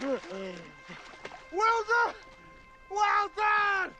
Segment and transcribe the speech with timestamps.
[0.00, 2.14] Well done!
[2.90, 3.92] Well done!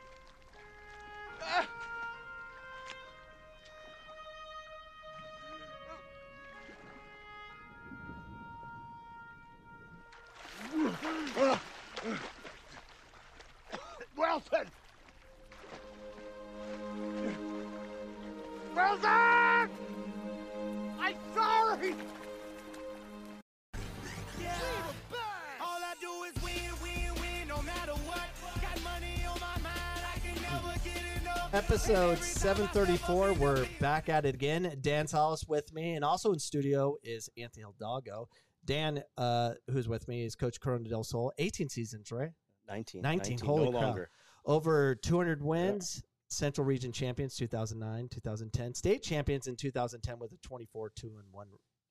[32.39, 33.33] 734.
[33.33, 34.77] We're back at it again.
[34.79, 38.29] Dan Salas with me, and also in studio is Anthony Hidalgo.
[38.63, 41.33] Dan, uh, who's with me, is Coach Corona del Sol.
[41.37, 42.29] 18 seasons, right?
[42.69, 43.01] 19.
[43.01, 43.83] 19, holy no crap.
[43.83, 44.09] longer.
[44.45, 46.01] Over 200 wins.
[46.29, 48.73] Central Region champions 2009, 2010.
[48.73, 51.47] State champions in 2010 with a 24 2 and 1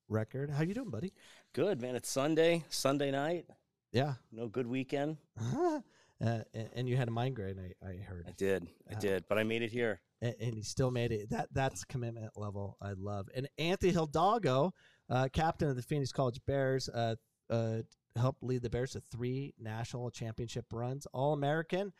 [0.08, 0.48] record.
[0.48, 1.12] How you doing, buddy?
[1.52, 1.94] Good, man.
[1.94, 3.44] It's Sunday, Sunday night.
[3.92, 4.14] Yeah.
[4.32, 5.18] No good weekend.
[5.54, 5.80] uh,
[6.22, 8.24] and, and you had a migraine, I, I heard.
[8.26, 8.66] I did.
[8.90, 9.24] I Uh, did.
[9.28, 10.00] But I made it here.
[10.20, 11.30] And, and he still made it.
[11.30, 13.28] That that's commitment level I love.
[13.34, 14.72] And Anthony Hidalgo,
[15.10, 17.16] uh, captain of the Phoenix College Bears, uh,
[17.50, 17.78] uh,
[18.16, 21.92] helped lead the Bears to three national championship runs, All American,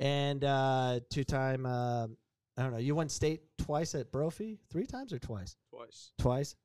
[0.00, 1.66] and uh, two time.
[1.66, 2.06] Uh,
[2.58, 2.78] I don't know.
[2.78, 5.56] You won state twice at Brophy, three times or twice?
[5.70, 6.12] Twice.
[6.18, 6.56] Twice.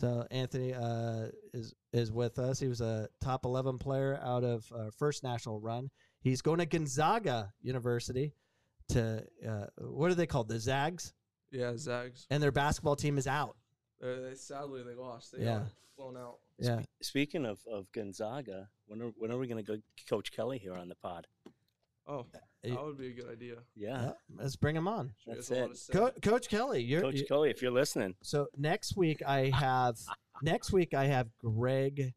[0.00, 2.60] So Anthony uh, is is with us.
[2.60, 5.90] He was a top eleven player out of first national run.
[6.22, 8.34] He's going to Gonzaga University
[8.90, 10.48] to uh, what are they called?
[10.48, 11.12] The Zags,
[11.50, 12.26] Yeah, Zags.
[12.30, 13.56] and their basketball team is out.
[14.02, 15.32] Uh, they, sadly, they lost.
[15.32, 15.58] They Yeah.
[15.60, 16.38] got flown out.
[16.58, 20.58] Yeah, Speaking of, of Gonzaga, when are, when are we going to go Coach Kelly
[20.58, 21.26] here on the pod?
[22.06, 22.26] Oh,
[22.64, 23.56] that would be a good idea.
[23.74, 24.02] Yeah.
[24.02, 25.12] Yeah, let's bring him on.
[25.24, 26.22] Sure That's has a lot it.
[26.22, 29.96] Co- Coach Kelly, you're Coach you- Kelly, if you're listening, so next week I have
[30.42, 32.12] next week I have Greg.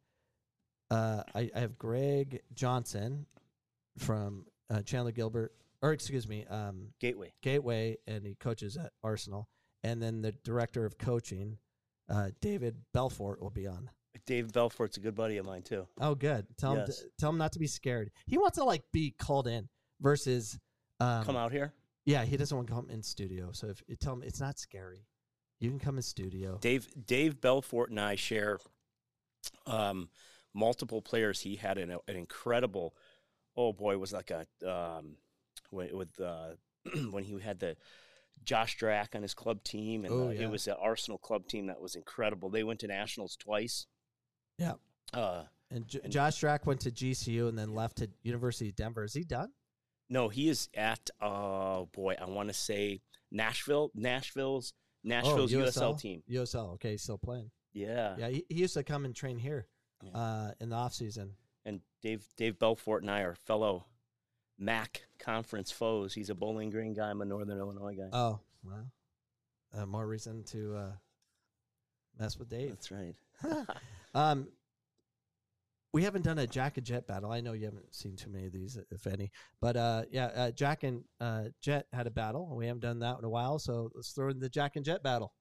[0.92, 3.26] Uh, I, I have Greg Johnson
[3.98, 7.34] from uh, Chandler Gilbert, or excuse me, um, Gateway.
[7.44, 9.50] Gateway, and he coaches at Arsenal.
[9.84, 11.58] And then the director of coaching,
[12.10, 13.90] uh, David Belfort, will be on.
[14.26, 15.86] Dave Belfort's a good buddy of mine, too.
[16.00, 16.48] Oh, good.
[16.58, 18.12] Tell him, to, tell him not to be scared.
[18.26, 19.68] He wants to like be called in
[20.00, 20.58] versus,
[21.02, 21.74] um, Come out here.
[22.06, 23.50] Yeah, he doesn't want to come in studio.
[23.52, 25.06] So if you tell him it's not scary,
[25.60, 26.58] you can come in studio.
[26.62, 28.60] Dave Dave Belfort and I share
[29.66, 30.10] um,
[30.54, 31.42] multiple players.
[31.42, 32.96] He had an, an incredible,
[33.56, 35.16] oh boy, was like a um,
[35.74, 36.52] when, with uh,
[37.12, 37.76] when he had the
[38.44, 40.42] Josh Drack on his club team, and Oh, uh, yeah.
[40.42, 42.50] it was the Arsenal club team that was incredible.
[42.50, 43.88] They went to nationals twice.
[44.58, 44.74] Yeah.
[45.14, 48.76] Uh, And, J- And- Josh Drack went to GCU and then left to University of
[48.76, 49.04] Denver.
[49.04, 49.52] Is he done?
[50.10, 53.02] no, he is at oh boy, I want to say
[53.32, 54.74] Nashville, Nashville's
[55.04, 56.22] Nashville's USL team.
[56.30, 56.74] USL.
[56.76, 57.50] Okay, he's still playing.
[57.74, 58.16] Yeah.
[58.20, 59.66] Yeah, he, he used to come and train here
[60.04, 60.12] Yeah.
[60.12, 61.32] uh, in the off season.
[61.66, 63.86] and Dave Dave Belfort and I are fellow
[64.64, 66.14] MAC conference foes.
[66.14, 67.10] He's a Bowling Green guy.
[67.10, 68.10] I'm a Northern Illinois guy.
[68.12, 68.92] Oh, well,
[69.76, 70.92] uh, more reason to uh,
[72.20, 72.70] mess with Dave.
[72.70, 73.16] That's right.
[74.16, 74.48] um,
[75.94, 77.32] we haven't done a Jack and Jet battle.
[77.32, 79.32] I know you haven't seen too many of these, if any.
[79.62, 82.56] But uh, yeah, uh, Jack and uh, Jet had a battle.
[82.56, 85.04] We haven't done that in a while, so let's throw in the Jack and Jet
[85.04, 85.34] battle.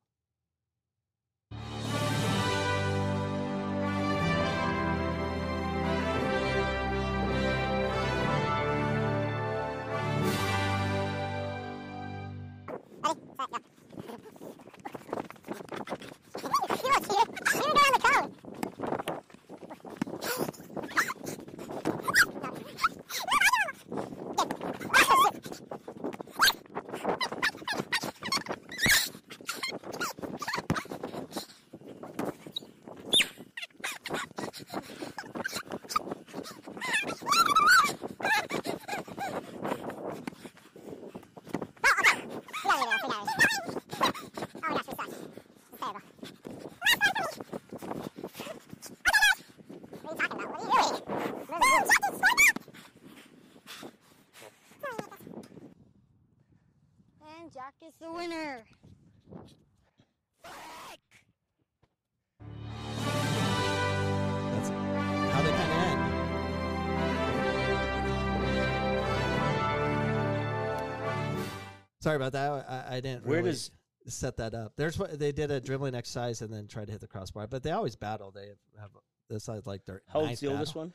[72.03, 72.51] Sorry about that.
[72.69, 73.25] I, I didn't.
[73.25, 73.71] Where really does-
[74.09, 74.73] set that up?
[74.77, 77.63] There's what they did a dribbling exercise and then tried to hit the crossbar, but
[77.63, 78.33] they always battle.
[78.33, 78.49] They
[78.81, 78.91] have
[79.31, 80.93] this is like their How old's the oldest one?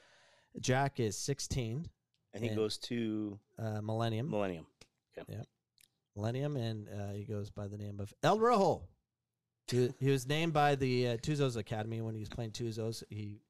[0.60, 1.88] Jack is 16,
[2.34, 4.66] And he And- goes to uh, Millennium, Millennium.
[6.16, 8.84] Millennium, and uh, he goes by the name of El Rojo.
[9.68, 13.04] He, he was named by the uh, Tuzos Academy when he was playing Tuzos.
[13.10, 13.42] He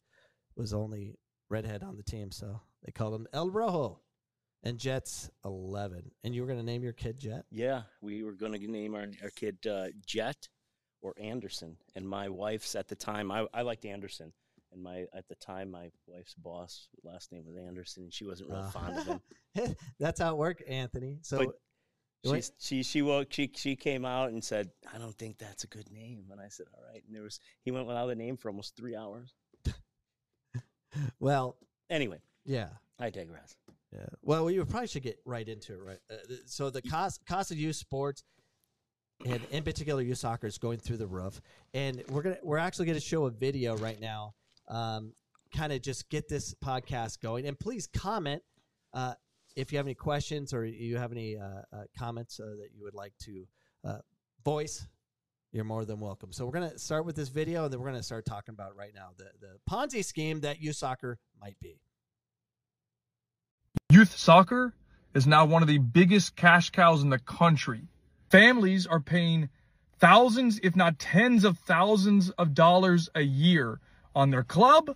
[0.56, 1.15] was only
[1.50, 4.00] redhead on the team, so they called him El Rojo.
[4.63, 6.12] And Jet's 11.
[6.24, 7.45] And you were going to name your kid Jet?
[7.51, 10.50] Yeah, we were going to name our, our kid uh, Jet
[11.01, 11.77] or Anderson.
[11.95, 14.33] And my wife's at the time, I, I liked Anderson.
[14.74, 18.50] And my at the time, my wife's boss last name was Anderson, and she wasn't
[18.50, 19.75] real Uh, fond of him.
[20.00, 21.19] That's how it worked, Anthony.
[21.21, 21.53] So
[22.25, 25.68] She's, she she woke she she came out and said, "I don't think that's a
[25.68, 28.36] good name." And I said, "All right." And there was he went without a name
[28.36, 29.33] for almost three hours.
[31.19, 31.57] well,
[31.89, 32.68] Anyway, yeah.
[33.00, 33.56] I digress.
[33.94, 34.06] Yeah.
[34.22, 36.00] Well, we probably should get right into it, right?
[36.12, 38.24] Uh, so the cost cost of youth sports,
[39.25, 41.42] and in particular youth soccer, is going through the roof.
[41.74, 44.34] And we're gonna we're actually gonna show a video right now,
[44.68, 45.13] um,
[45.56, 47.48] kind of just get this podcast going.
[47.48, 48.42] And please comment
[48.94, 49.13] uh,
[49.56, 52.84] if you have any questions or you have any uh, uh, comments uh, that you
[52.84, 53.48] would like to
[53.86, 54.00] uh,
[54.44, 54.86] voice.
[55.54, 56.34] You're more than welcome.
[56.34, 58.92] So we're gonna start with this video, and then we're gonna start talking about right
[58.94, 61.80] now the the Ponzi scheme that youth soccer might be.
[64.07, 64.74] Youth soccer
[65.13, 67.89] is now one of the biggest cash cows in the country.
[68.30, 69.50] Families are paying
[70.00, 73.81] thousands, if not tens of thousands of dollars a year
[74.15, 74.95] on their club,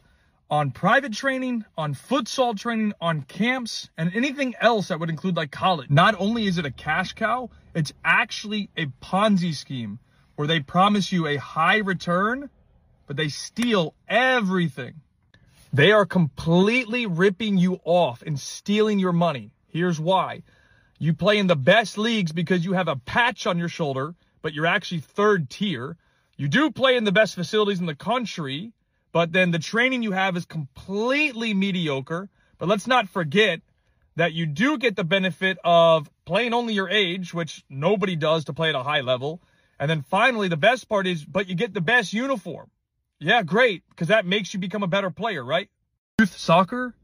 [0.50, 5.52] on private training, on futsal training, on camps, and anything else that would include like
[5.52, 5.90] college.
[5.90, 10.00] Not only is it a cash cow, it's actually a Ponzi scheme
[10.38, 12.50] where they promise you a high return,
[13.08, 15.02] but they steal everything.
[15.74, 19.52] They are completely ripping you off and stealing your money.
[19.68, 20.44] Here's why.
[21.00, 24.54] You play in the best leagues because you have a patch on your shoulder, but
[24.54, 25.96] you're actually third tier.
[26.36, 28.74] You do play in the best facilities in the country,
[29.14, 32.30] but then the training you have is completely mediocre.
[32.58, 33.62] But let's not forget
[34.18, 38.54] that you do get the benefit of playing only your age, which nobody does to
[38.54, 39.42] play at a high level.
[39.80, 42.70] And then finally, the best part is, but you get the best uniform.
[43.22, 45.70] Yeah, great, because that makes you become a better player, right?
[46.20, 46.96] Youth soccer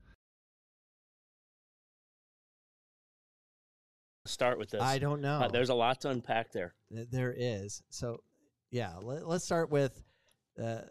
[4.28, 4.82] Start with this.
[4.82, 5.40] I don't know.
[5.40, 6.74] Uh, there's a lot to unpack there.
[6.92, 7.82] There is.
[7.90, 8.22] So,
[8.72, 10.02] yeah, let, us start with
[10.62, 10.82] uh,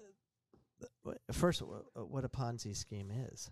[1.32, 1.62] first
[1.94, 3.50] what a Ponzi scheme is.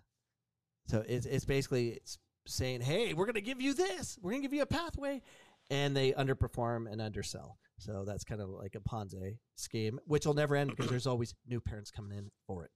[0.87, 2.17] So it's it's basically it's
[2.47, 4.17] saying, "Hey, we're going to give you this.
[4.21, 5.21] We're going to give you a pathway,"
[5.69, 7.57] and they underperform and undersell.
[7.77, 11.33] So that's kind of like a Ponzi scheme, which will never end because there's always
[11.47, 12.71] new parents coming in for it.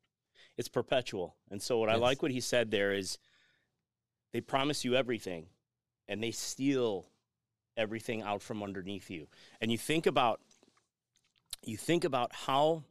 [0.57, 1.37] It's perpetual.
[1.49, 3.17] And so what I like what he said there is
[4.33, 5.47] they promise you everything
[6.07, 7.07] and they steal
[7.77, 9.27] everything out from underneath you.
[9.61, 10.41] And you think about
[11.63, 12.83] you think about how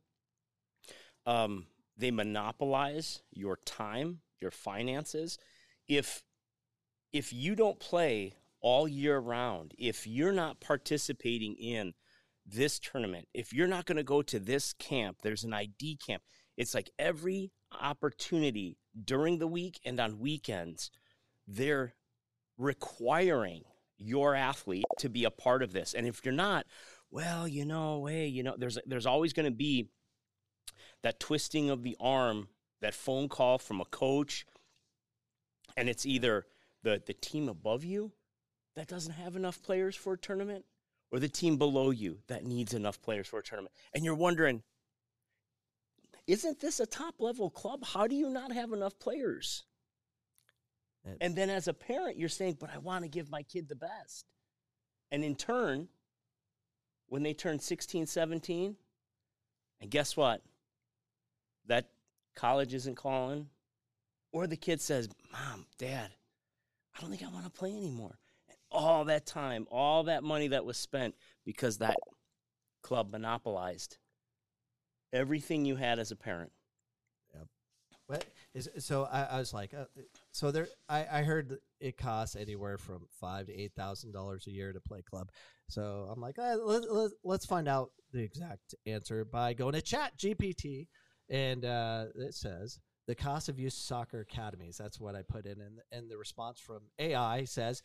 [1.26, 1.66] um,
[1.96, 5.38] they monopolize your time, your finances.
[5.86, 6.22] If
[7.12, 11.94] if you don't play all year round, if you're not participating in
[12.46, 16.22] this tournament, if you're not going to go to this camp, there's an ID camp.
[16.56, 20.90] It's like every opportunity during the week and on weekends,
[21.46, 21.94] they're
[22.56, 23.62] requiring
[23.96, 25.94] your athlete to be a part of this.
[25.94, 26.66] And if you're not,
[27.10, 29.88] well, you know, hey, you know, there's there's always going to be
[31.02, 32.48] that twisting of the arm,
[32.80, 34.44] that phone call from a coach,
[35.76, 36.46] and it's either
[36.82, 38.12] the the team above you
[38.78, 40.64] that doesn't have enough players for a tournament
[41.10, 43.74] or the team below you that needs enough players for a tournament.
[43.92, 44.62] And you're wondering,
[46.28, 47.84] isn't this a top level club?
[47.84, 49.64] How do you not have enough players?
[51.20, 53.74] And then as a parent, you're saying, but I want to give my kid the
[53.74, 54.26] best.
[55.10, 55.88] And in turn,
[57.08, 58.76] when they turn 16, 17,
[59.80, 60.42] and guess what?
[61.66, 61.88] That
[62.36, 63.48] college isn't calling,
[64.30, 66.10] or the kid says, Mom, Dad,
[66.96, 68.18] I don't think I want to play anymore.
[68.72, 71.96] And all that time, all that money that was spent because that
[72.82, 73.98] club monopolized
[75.12, 76.52] everything you had as a parent.
[78.08, 79.06] What is so?
[79.12, 79.84] I, I was like, uh,
[80.32, 80.66] so there.
[80.88, 84.80] I, I heard it costs anywhere from five to eight thousand dollars a year to
[84.80, 85.30] play club.
[85.68, 89.82] So I'm like, uh, let, let, let's find out the exact answer by going to
[89.82, 90.86] Chat GPT,
[91.28, 94.78] and uh, it says the cost of youth soccer academies.
[94.78, 97.82] That's what I put in, and and the response from AI says,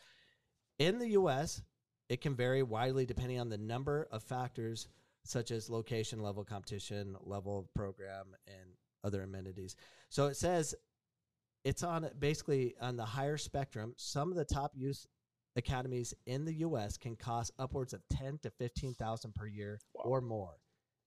[0.80, 1.62] in the U.S.
[2.10, 4.88] it can vary widely depending on the number of factors
[5.25, 8.72] such as location, level competition, level of program, and
[9.03, 9.75] other amenities.
[10.10, 10.75] So it says
[11.63, 13.94] it's on basically on the higher spectrum.
[13.98, 15.06] Some of the top youth
[15.56, 16.98] academies in the U.S.
[16.98, 20.56] can cost upwards of ten to fifteen thousand per year or more.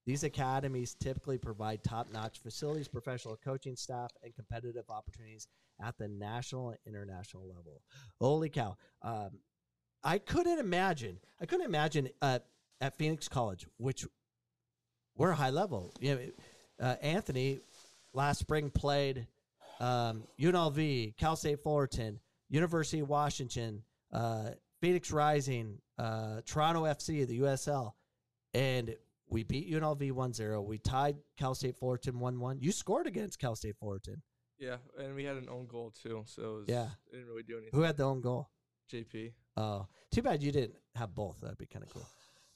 [0.05, 5.49] These academies typically provide top-notch facilities, professional coaching staff, and competitive opportunities
[5.81, 7.81] at the national and international level.
[8.21, 8.77] Holy cow!
[9.01, 9.31] Um,
[10.07, 11.19] I couldn't imagine.
[11.41, 12.39] I couldn't imagine uh,
[12.79, 14.05] at Phoenix College, which
[15.17, 15.93] we're high level.
[15.99, 16.21] You know,
[16.87, 17.59] uh, Anthony
[18.13, 19.27] last spring played
[19.81, 23.83] um, UNLV, Cal State Fullerton, University of Washington,
[24.13, 27.91] uh, Phoenix Rising, uh, Toronto FC, the USL,
[28.53, 28.95] and
[29.29, 30.63] we beat UNLV 1-0.
[30.65, 32.59] We tied Cal State Fullerton 1-1.
[32.61, 34.21] You scored against Cal State Fullerton.
[34.57, 36.87] Yeah, and we had an own goal too, so it was, Yeah.
[37.07, 37.77] it didn't really do anything.
[37.77, 38.49] Who had the own goal?
[38.89, 39.33] JP.
[39.57, 41.41] Oh, too bad you didn't have both.
[41.41, 42.05] That'd be kind of cool.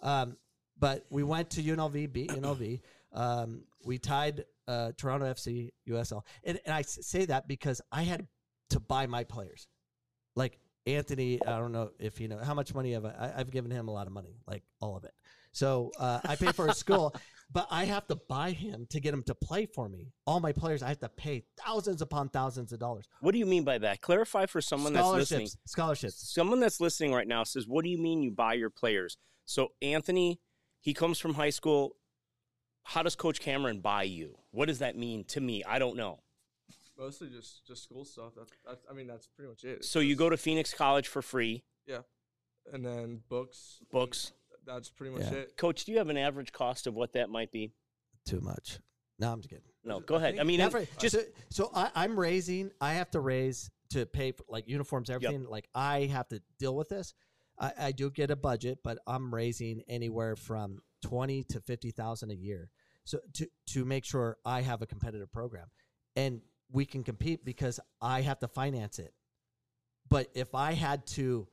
[0.02, 0.38] Um,
[0.80, 2.82] but we went to UNLV, beat UNLV.
[3.14, 8.28] Um, we tied uh, Toronto FC, USL, and, and I say that because I had
[8.70, 9.68] to buy my players.
[10.36, 13.52] Like Anthony, I don't know if you know how much money have I, I, I've
[13.52, 15.12] given him a lot of money, like all of it.
[15.52, 17.14] So uh, I pay for his school,
[17.52, 20.14] but I have to buy him to get him to play for me.
[20.26, 23.08] All my players, I have to pay thousands upon thousands of dollars.
[23.20, 24.02] What do you mean by that?
[24.02, 25.48] Clarify for someone that's listening.
[25.48, 26.34] scholarships, scholarships.
[26.34, 29.70] Someone that's listening right now says, "What do you mean you buy your players?" So
[29.82, 30.40] Anthony,
[30.80, 31.96] he comes from high school.
[32.84, 34.40] How does Coach Cameron buy you?
[34.52, 35.64] What does that mean to me?
[35.64, 36.20] I don't know.
[36.98, 38.34] Mostly just just school stuff.
[38.36, 39.84] That's, that's I mean that's pretty much it.
[39.86, 42.02] So you go to Phoenix College for free, Yeah,
[42.72, 43.80] and then books.
[43.92, 44.32] books.
[44.66, 45.40] That's pretty much Yeah.
[45.40, 45.58] it.
[45.58, 47.74] Coach, do you have an average cost of what that might be?
[48.26, 48.80] Too much.
[49.20, 49.66] No, I'm just kidding.
[49.84, 50.40] No, I go ahead.
[50.40, 52.72] I mean, Never, just so, so I, I'm raising.
[52.80, 55.46] I have to raise to pay for like uniforms, everything.
[55.48, 57.14] Like I have to deal with this.
[57.60, 62.32] I, I do get a budget, but I'm raising anywhere from twenty to fifty thousand
[62.32, 62.72] a year.
[63.04, 65.68] So to to make sure I have a competitive program,
[66.16, 66.42] and
[66.72, 69.14] we can compete because I have to finance it.
[70.10, 71.48] But if I had to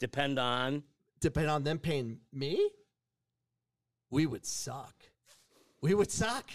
[0.00, 0.82] depend on.
[1.20, 2.70] Depend on them paying me,
[4.10, 4.94] we would suck.
[5.82, 6.50] We would suck.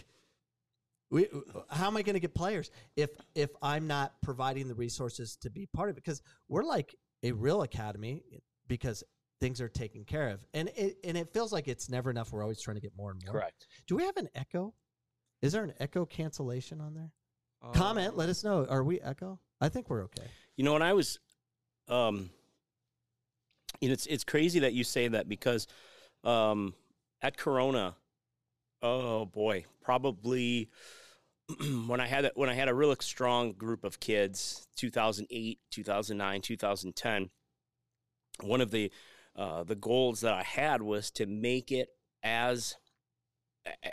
[1.12, 1.28] We,
[1.70, 5.50] how am I going to get players if if I'm not providing the resources to
[5.50, 6.04] be part of it?
[6.04, 8.24] Because we're like a real academy
[8.68, 9.04] because
[9.40, 12.34] things are taken care of, and it and it feels like it's never enough.
[12.34, 13.34] We're always trying to get more and more.
[13.34, 13.68] Correct.
[13.88, 14.74] Do we have an echo?
[15.42, 17.12] Is there an echo cancellation on there?
[17.62, 18.18] Um, Comment.
[18.18, 18.66] Let us know.
[18.68, 19.40] Are we echo?
[19.62, 20.24] I think we're okay.
[20.58, 21.20] You know, when I was,
[21.88, 22.30] um,
[23.82, 25.68] it's it's crazy that you say that because,
[26.24, 26.74] um,
[27.22, 27.96] at Corona,
[28.82, 30.70] oh boy, probably
[31.88, 36.42] when I had a, when I had a real strong group of kids, 2008, 2009,
[36.42, 37.30] 2010.
[38.42, 38.92] One of the
[39.36, 41.90] uh, the goals that I had was to make it
[42.24, 42.76] as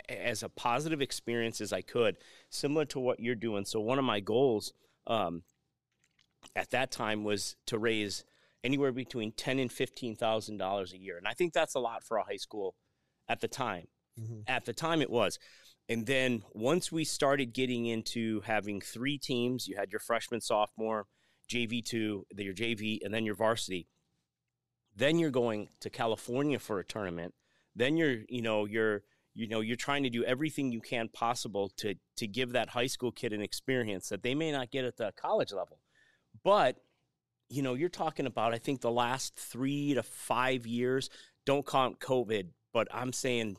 [0.07, 2.17] as a positive experience as I could,
[2.49, 3.65] similar to what you're doing.
[3.65, 4.73] So one of my goals
[5.07, 5.43] um,
[6.55, 8.23] at that time was to raise
[8.63, 12.03] anywhere between ten and fifteen thousand dollars a year, and I think that's a lot
[12.03, 12.75] for a high school
[13.27, 13.87] at the time.
[14.19, 14.43] Mhm.
[14.47, 15.39] At the time, it was.
[15.89, 21.07] And then once we started getting into having three teams, you had your freshman, sophomore,
[21.49, 23.87] JV two, your JV, and then your varsity.
[24.95, 27.33] Then you're going to California for a tournament.
[27.75, 29.03] Then you're, you know, you're,
[29.33, 32.87] you know, you're trying to do everything you can possible to to give that high
[32.87, 35.79] school kid an experience that they may not get at the college level.
[36.43, 36.77] But,
[37.53, 41.09] you know, you're talking about I think the last three to five years.
[41.45, 43.57] Don't count COVID, but I'm saying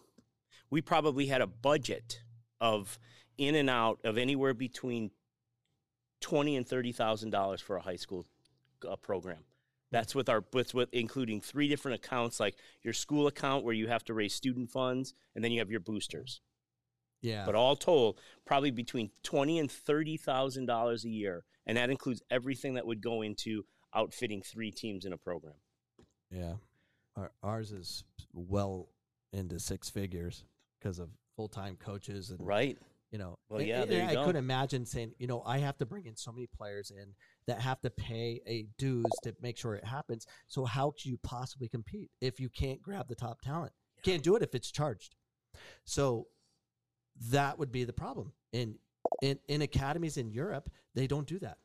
[0.70, 2.20] we probably had a budget
[2.60, 2.98] of
[3.38, 5.10] in and out of anywhere between
[6.20, 8.26] twenty and thirty thousand dollars for a high school
[8.88, 9.44] uh, program.
[9.92, 13.86] That's with our with with including three different accounts, like your school account where you
[13.86, 16.40] have to raise student funds, and then you have your boosters.
[17.22, 17.44] Yeah.
[17.46, 22.22] But all told, probably between twenty and thirty thousand dollars a year, and that includes
[22.30, 25.54] everything that would go into outfitting three teams in a program.
[26.30, 26.54] Yeah,
[27.16, 28.88] Our, ours is well
[29.32, 30.44] into six figures
[30.80, 32.78] because of full time coaches and Right?
[33.10, 33.38] you know.
[33.48, 34.24] Well, and- yeah, and you I go.
[34.24, 37.14] couldn't imagine saying, you know, I have to bring in so many players in
[37.46, 40.26] that have to pay a dues to make sure it happens.
[40.48, 43.72] So how could you possibly compete if you can't grab the top talent?
[44.02, 45.14] Can't do it if it's charged.
[45.84, 46.26] So
[47.30, 48.32] that would be the problem.
[48.52, 48.76] In
[49.22, 51.58] in in academies in Europe, they don't do that.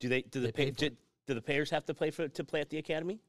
[0.00, 0.22] Do they?
[0.22, 0.96] Do the They pay pay, for do.
[1.28, 3.20] Do the players have to play for to play at the academy?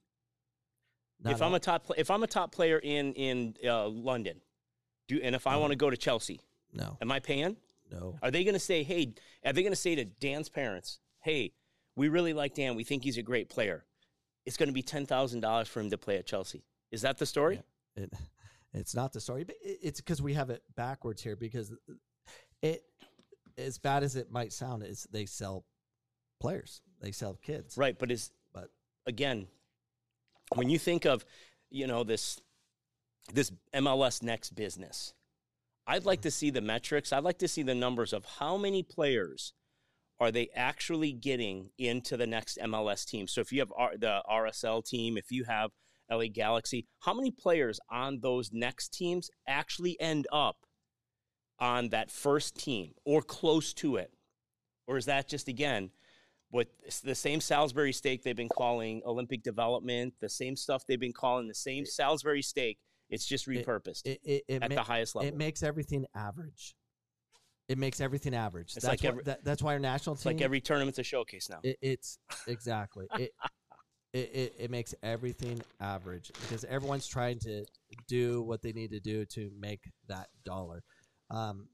[1.21, 4.39] Not if I'm a top if I'm a top player in in uh, London,
[5.07, 5.59] do and if I Uh-huh.
[5.59, 6.39] want to go to Chelsea,
[6.73, 7.57] no, am I paying?
[7.91, 8.17] no.
[8.21, 9.13] Are they going to say, "Hey"?
[9.45, 11.51] Are they going to say to Dan's parents, "Hey,
[11.95, 12.75] we really like Dan.
[12.75, 13.83] We think he's a great player.
[14.45, 17.17] It's going to be ten thousand dollars for him to play at Chelsea." Is that
[17.17, 17.61] the story?
[17.97, 18.03] Yeah.
[18.03, 18.13] it
[18.73, 21.73] it's not the story but it's because we have it backwards here because
[22.61, 22.83] it
[23.57, 25.65] as bad as it might sound is they sell
[26.39, 28.69] players they sell kids Right, but is but
[29.05, 29.47] again,
[30.55, 31.25] when you think of,
[31.69, 32.39] you know, this
[33.33, 35.13] this MLS next business,
[35.85, 37.13] I'd like to see the metrics.
[37.13, 39.53] I'd like to see the numbers of how many players
[40.19, 43.27] are they actually getting into the next MLS team.
[43.27, 45.71] So if you have R, the RSL team, if you have
[46.11, 50.65] LA Galaxy, how many players on those next teams actually end up
[51.59, 54.11] on that first team or close to it?
[54.89, 55.91] or is that just again
[56.51, 61.13] it's the same Salisbury steak they've been calling Olympic development, the same stuff they've been
[61.13, 62.79] calling the same Salisbury steak.
[63.09, 65.27] It's just repurposed It it, it, at ma- the highest level.
[65.27, 66.75] it makes everything average.
[67.67, 68.75] It makes everything average.
[68.75, 70.33] It's that's like why, every- that, that's why our national it's team.
[70.33, 71.59] like every tournament's a showcase now.
[71.63, 73.31] It, it's exactly it,
[74.13, 74.53] it, it.
[74.59, 77.63] It makes everything average because everyone's trying to
[78.07, 80.83] do what they need to do to make that dollar.
[81.29, 81.67] Um,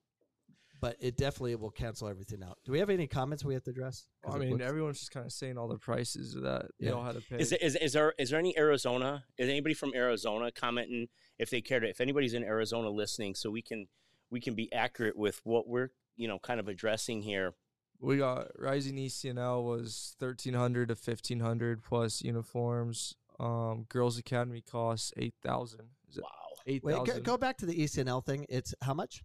[0.86, 2.60] but it definitely will cancel everything out.
[2.64, 4.06] Do we have any comments we have to address?
[4.24, 6.92] 'Cause I mean, looks- everyone's just kind of saying all the prices that they Yeah.
[6.92, 7.40] all had to pay.
[7.40, 9.26] Is, there- is, is there is there any Arizona?
[9.40, 11.08] Is anybody from Arizona commenting
[11.40, 11.90] if they care to?
[11.90, 13.88] If anybody's in Arizona listening, so we can
[14.30, 17.56] we can be accurate with what we're you know kind of addressing here.
[18.00, 23.16] we got Rising E ECNL was thirteen hundred to fifteen hundred plus uniforms.
[23.40, 25.90] Um, Girls Academy costs eight thousand.
[26.10, 26.30] Is it Wow.
[26.68, 28.46] eight Wait, go, go back to the E ECNL thing.
[28.50, 29.24] It's how much?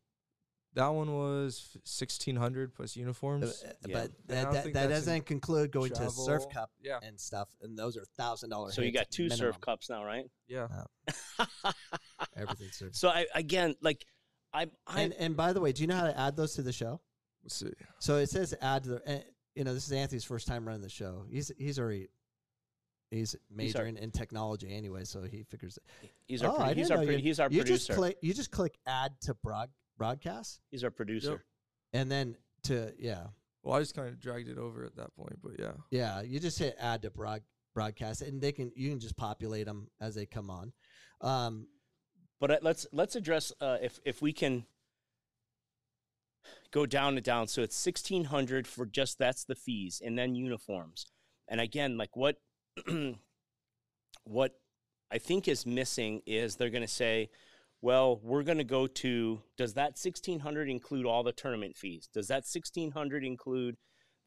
[0.75, 3.65] That one was sixteen hundred plus Uh, uniforms.
[3.65, 3.95] uh, Yeah.
[4.03, 6.49] But that, that, that doesn't conclude going to Surf.
[6.49, 8.75] Cup Yeah, and stuff, and those are thousand dollars.
[8.75, 10.27] So you got two surf cups now, right?
[10.47, 10.69] yeah.
[12.37, 12.95] Everything surf.
[12.95, 14.05] so I again like
[14.53, 16.63] I I And and by the way, do you know how to add those to
[16.63, 17.01] the show?
[17.43, 17.73] Let's see.
[17.99, 19.09] So it says add to the.
[19.09, 19.21] eh,
[19.57, 21.25] You know, this is Anthony's first time running the show.
[21.29, 22.09] He's he's already
[23.11, 25.79] he's majoring in technology anyway, so he figures.
[26.03, 26.11] It.
[26.27, 27.95] he's our Oh, pro- he's our know pro- you- he's our you just producer.
[27.95, 29.71] click you just click add to broad
[30.01, 31.45] broadcast, He's our producer.
[31.93, 33.27] and then to yeah
[33.63, 35.73] Well, I just kind of dragged it over at that point, but yeah.
[35.91, 37.43] yeah you just hit add to broad
[37.75, 40.73] broadcast, and they can you can just populate them as they come on.
[41.21, 41.69] Um,
[42.41, 44.65] But uh, let's let's address uh, if if we can
[46.71, 47.47] go down and down.
[47.49, 51.05] So it's sixteen hundred for just that's the fees, and then uniforms.
[51.49, 52.37] And again, like what
[54.25, 54.53] what
[55.11, 57.31] I think is missing is they're going to say,
[57.83, 59.43] well, we're going to go to.
[59.57, 62.09] Does that sixteen hundred include all the tournament fees?
[62.13, 63.77] Does that sixteen hundred include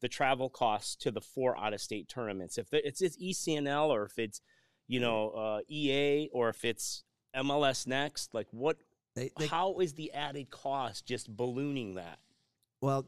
[0.00, 2.58] the travel costs to the four out of state tournaments?
[2.58, 4.40] If it's it's ECNL or if it's
[4.88, 7.04] you know uh, EA or if it's
[7.36, 8.76] MLS next, like what?
[9.14, 12.18] they, they how is the added cost just ballooning that?
[12.80, 13.06] Well,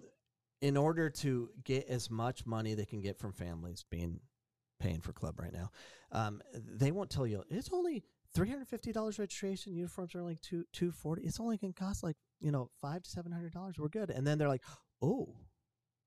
[0.61, 4.20] in order to get as much money they can get from families being
[4.78, 5.70] paying for club right now,
[6.12, 8.04] um, they won't tell you it's only
[8.37, 9.75] three hundred fifty dollars registration.
[9.75, 11.22] Uniforms are like two two forty.
[11.22, 13.77] It's only going to cost like you know five to seven hundred dollars.
[13.79, 14.11] We're good.
[14.11, 14.62] And then they're like,
[15.03, 15.35] oh,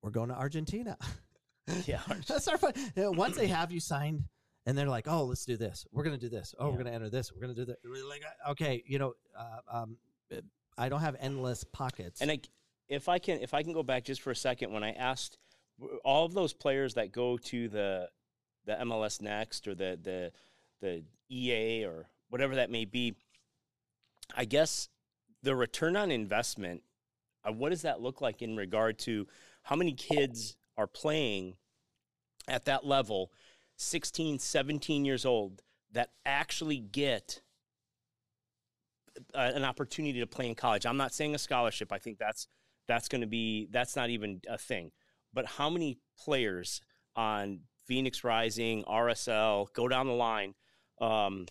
[0.01, 0.97] we're going to Argentina.
[1.85, 2.73] Yeah, that's our fun.
[2.95, 4.23] You know, once they have you signed.
[4.65, 5.85] And they're like, "Oh, let's do this.
[5.91, 6.55] We're gonna do this.
[6.59, 7.31] Oh, we're gonna enter this.
[7.31, 9.97] We're gonna do that." We're like, okay, you know, uh, um,
[10.77, 12.21] I don't have endless pockets.
[12.21, 12.39] And I,
[12.87, 15.37] if I can, if I can go back just for a second, when I asked
[16.03, 18.09] all of those players that go to the
[18.65, 20.31] the MLS Next or the the
[20.81, 23.15] the EA or whatever that may be,
[24.35, 24.89] I guess
[25.43, 26.83] the return on investment.
[27.47, 29.27] Uh, what does that look like in regard to
[29.63, 31.55] how many kids are playing
[32.47, 33.31] at that level,
[33.77, 35.61] 16, 17 years old,
[35.91, 37.41] that actually get
[39.33, 40.85] uh, an opportunity to play in college.
[40.85, 41.91] I'm not saying a scholarship.
[41.91, 42.47] I think that's
[42.87, 44.91] that's going to be that's not even a thing.
[45.33, 46.81] But how many players
[47.15, 50.55] on Phoenix Rising, RSL, go down the line?
[50.99, 51.45] Um,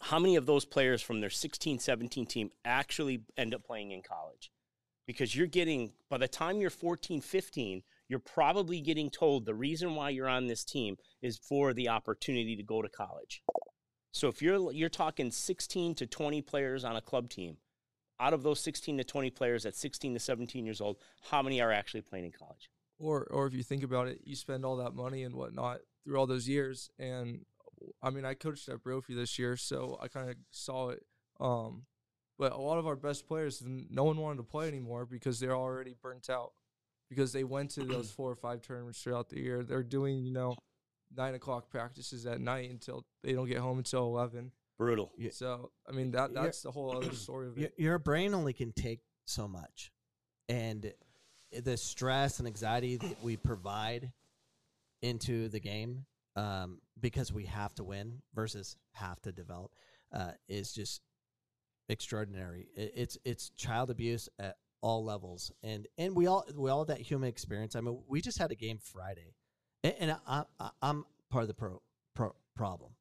[0.00, 4.02] how many of those players from their 16, 17 team actually end up playing in
[4.02, 4.50] college?
[5.06, 9.94] Because you're getting, by the time you're 14, 15, you're probably getting told the reason
[9.94, 13.42] why you're on this team is for the opportunity to go to college.
[14.12, 17.58] So if you're you're talking 16 to 20 players on a club team,
[18.18, 20.96] out of those 16 to 20 players at 16 to 17 years old,
[21.30, 22.70] how many are actually playing in college?
[22.98, 26.18] Or or if you think about it, you spend all that money and whatnot through
[26.18, 26.90] all those years.
[26.98, 27.44] And
[28.02, 31.04] I mean, I coached at Brophy this year, so I kind of saw it.
[31.40, 31.82] Um,
[32.38, 35.56] but a lot of our best players, no one wanted to play anymore because they're
[35.56, 36.52] already burnt out
[37.08, 39.62] because they went to those four or five tournaments throughout the year.
[39.62, 40.56] They're doing you know
[41.16, 44.52] nine o'clock practices at night until they don't get home until eleven.
[44.78, 45.12] Brutal.
[45.16, 45.30] Yeah.
[45.32, 47.74] So I mean that You're- that's the whole other story of it.
[47.78, 49.90] your brain only can take so much
[50.48, 50.92] and
[51.52, 54.12] the stress and anxiety that we provide
[55.02, 56.04] into the game
[56.36, 59.72] um, because we have to win versus have to develop
[60.12, 61.02] uh, is just
[61.88, 66.80] extraordinary it, it's it's child abuse at all levels and and we all we all
[66.80, 69.34] have that human experience i mean we just had a game friday
[69.82, 70.44] and, and I,
[70.82, 71.80] i'm part of the pro,
[72.14, 72.92] pro problem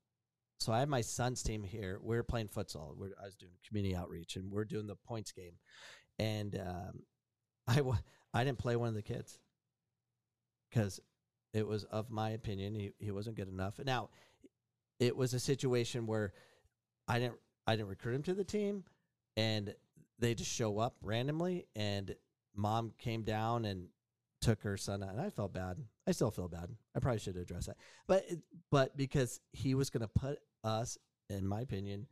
[0.60, 2.00] so I have my son's team here.
[2.02, 2.96] We're playing futsal.
[2.98, 5.54] We're, I was doing community outreach, and we're doing the points game.
[6.18, 7.04] And um,
[7.68, 7.98] I wa-
[8.34, 9.40] I didn't play one of the kids
[10.70, 11.00] because
[11.56, 13.80] it was of my opinion he, he wasn't good enough.
[13.84, 14.10] Now,
[15.00, 16.34] it was a situation where
[17.08, 18.84] I didn't I didn't recruit him to the team,
[19.38, 19.74] and
[20.20, 21.66] they just show up randomly.
[21.76, 22.16] And
[22.56, 23.88] mom came down and
[24.42, 25.78] took her son out, and I felt bad.
[26.06, 26.70] I still feel bad.
[26.96, 28.26] I probably should address that, but
[28.70, 30.98] but because he was going to put us,
[31.30, 32.06] in my opinion,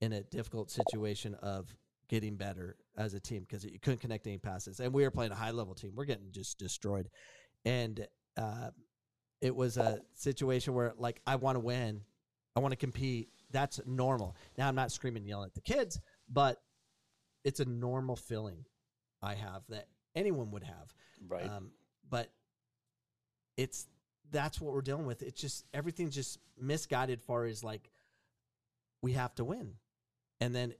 [0.00, 1.74] in a difficult situation of
[2.08, 5.32] getting better as a team because you couldn't connect any passes, and we were playing
[5.32, 5.92] a high level team.
[5.94, 7.10] We're getting just destroyed,
[7.64, 8.06] and
[8.38, 8.70] uh,
[9.40, 12.02] it was a situation where like I want to win,
[12.56, 13.28] I want to compete.
[13.50, 14.36] That's normal.
[14.56, 16.60] Now I'm not screaming, and yelling at the kids, but
[17.44, 18.64] it's a normal feeling
[19.22, 20.94] I have that anyone would have.
[21.26, 21.48] Right.
[21.48, 21.70] Um,
[22.08, 22.30] but
[23.56, 23.86] it's
[24.30, 25.22] that's what we're dealing with.
[25.22, 27.20] It's just everything's just misguided.
[27.20, 27.90] Far as like
[29.02, 29.74] we have to win,
[30.40, 30.74] and then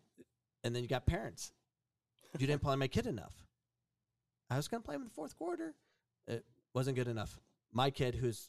[0.64, 1.53] and then you got parents.
[2.38, 3.33] You didn't play my kid enough.
[4.51, 5.75] I was going to play him in the fourth quarter.
[6.27, 6.44] It
[6.75, 7.38] wasn't good enough.
[7.73, 8.49] My kid, who's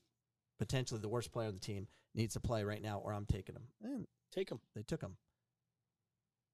[0.57, 3.55] potentially the worst player on the team, needs to play right now, or I'm taking
[3.55, 3.63] him.
[3.83, 4.59] And Take him.
[4.75, 5.17] they took him,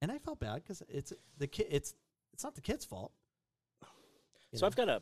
[0.01, 1.67] and I felt bad because it's the kid.
[1.69, 1.93] It's
[2.33, 3.11] it's not the kid's fault.
[4.51, 4.67] you So know?
[4.67, 5.01] I've got a,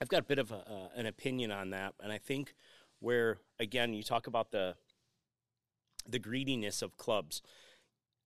[0.00, 2.54] I've got a bit of a, uh, an opinion on that, and I think
[3.00, 4.74] where again you talk about the,
[6.08, 7.40] the greediness of clubs.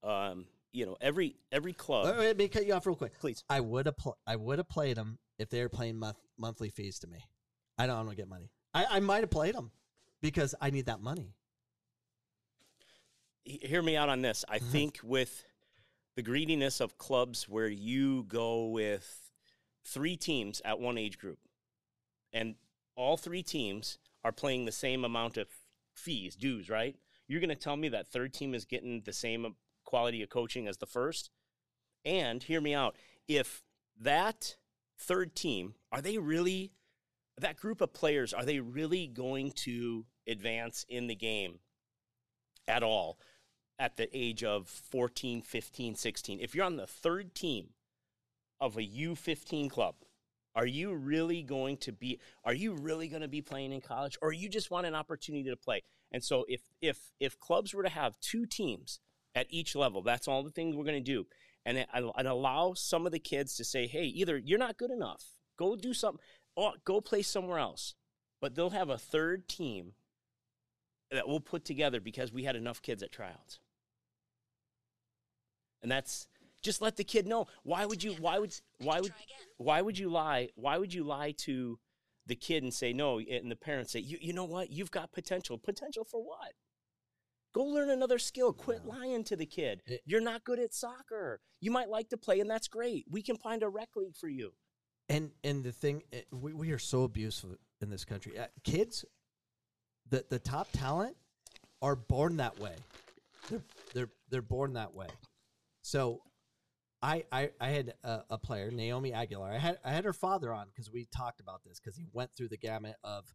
[0.02, 2.06] Um, you know, every every club.
[2.06, 3.18] Wait, wait, let me cut you off real quick.
[3.20, 3.44] Please.
[3.48, 6.70] I would have pl- I would have played them if they were playing month- monthly
[6.70, 7.24] fees to me.
[7.78, 8.50] I don't want to get money.
[8.72, 9.70] I, I might have played them
[10.20, 11.34] because I need that money.
[13.44, 14.44] hear me out on this.
[14.48, 14.70] I mm-hmm.
[14.70, 15.44] think with
[16.16, 19.30] the greediness of clubs where you go with
[19.84, 21.38] three teams at one age group,
[22.32, 22.54] and
[22.96, 25.48] all three teams are playing the same amount of
[25.94, 26.96] fees, dues, right?
[27.28, 30.66] You're going to tell me that third team is getting the same quality of coaching
[30.66, 31.30] as the first?
[32.04, 32.96] And hear me out.
[33.28, 33.62] If
[34.00, 34.56] that
[34.98, 36.72] third team, are they really,
[37.38, 41.58] that group of players, are they really going to advance in the game
[42.68, 43.18] at all
[43.78, 46.40] at the age of 14, 15, 16?
[46.40, 47.70] If you're on the third team
[48.60, 49.96] of a U15 club,
[50.54, 54.16] are you really going to be are you really going to be playing in college
[54.22, 55.82] or you just want an opportunity to play?
[56.12, 59.00] And so if if if clubs were to have two teams
[59.34, 61.26] at each level, that's all the things we're going to do.
[61.66, 65.24] And and allow some of the kids to say, "Hey, either you're not good enough.
[65.58, 66.22] Go do something
[66.56, 67.94] or go play somewhere else."
[68.40, 69.94] But they'll have a third team
[71.10, 73.60] that we'll put together because we had enough kids at tryouts.
[75.82, 76.28] And that's
[76.62, 77.46] just let the kid know.
[77.62, 79.14] Why would you why would why would
[79.58, 80.48] why would you lie?
[80.54, 81.78] Why would you lie to
[82.26, 84.70] the kid and say no and the parents say, "You you know what?
[84.70, 85.58] You've got potential.
[85.58, 86.54] Potential for what?"
[87.52, 88.52] Go learn another skill.
[88.52, 89.82] Quit lying to the kid.
[90.04, 91.40] You're not good at soccer.
[91.60, 93.06] You might like to play and that's great.
[93.08, 94.54] We can find a rec league for you.
[95.08, 98.38] And and the thing eh, we, we are so abusive in this country.
[98.38, 99.04] Uh, kids,
[100.08, 101.16] the the top talent
[101.82, 102.74] are born that way.
[103.50, 103.62] They're
[103.92, 105.08] they're they're born that way.
[105.82, 106.22] So,
[107.02, 109.52] I I, I had a, a player Naomi Aguilar.
[109.52, 112.30] I had I had her father on because we talked about this because he went
[112.34, 113.26] through the gamut of,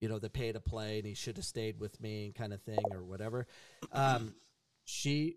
[0.00, 2.52] you know, the pay to play and he should have stayed with me and kind
[2.52, 3.46] of thing or whatever.
[3.92, 4.34] Um,
[4.84, 5.36] she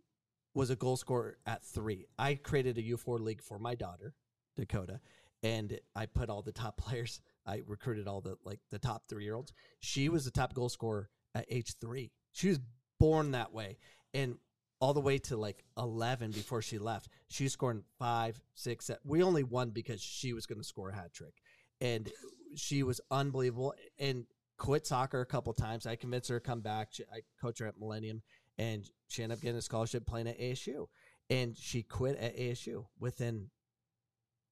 [0.55, 2.08] was a goal scorer at three.
[2.17, 4.15] I created a U four league for my daughter
[4.58, 4.99] Dakota
[5.43, 7.21] and I put all the top players.
[7.45, 9.54] I recruited all the like the top three year olds.
[9.80, 12.12] She was the top goal scorer at age three.
[12.32, 12.60] She was
[12.99, 13.78] born that way,
[14.13, 14.38] and
[14.80, 18.86] all the way to like eleven before she left, she scoring five, six.
[18.86, 19.02] Seven.
[19.06, 21.34] We only won because she was going to score a hat trick,
[21.82, 22.10] and
[22.56, 23.73] she was unbelievable.
[23.97, 24.25] And
[24.60, 25.88] quit soccer a couple times.
[25.88, 26.89] I convinced her to come back.
[26.91, 28.21] She, I coached her at Millennium,
[28.60, 30.88] and she ended up getting a scholarship playing at ASU.
[31.32, 33.49] And she quit at ASU within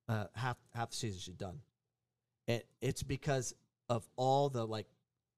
[0.07, 1.59] uh, half half the season she's done.
[2.47, 3.53] And it's because
[3.89, 4.87] of all the like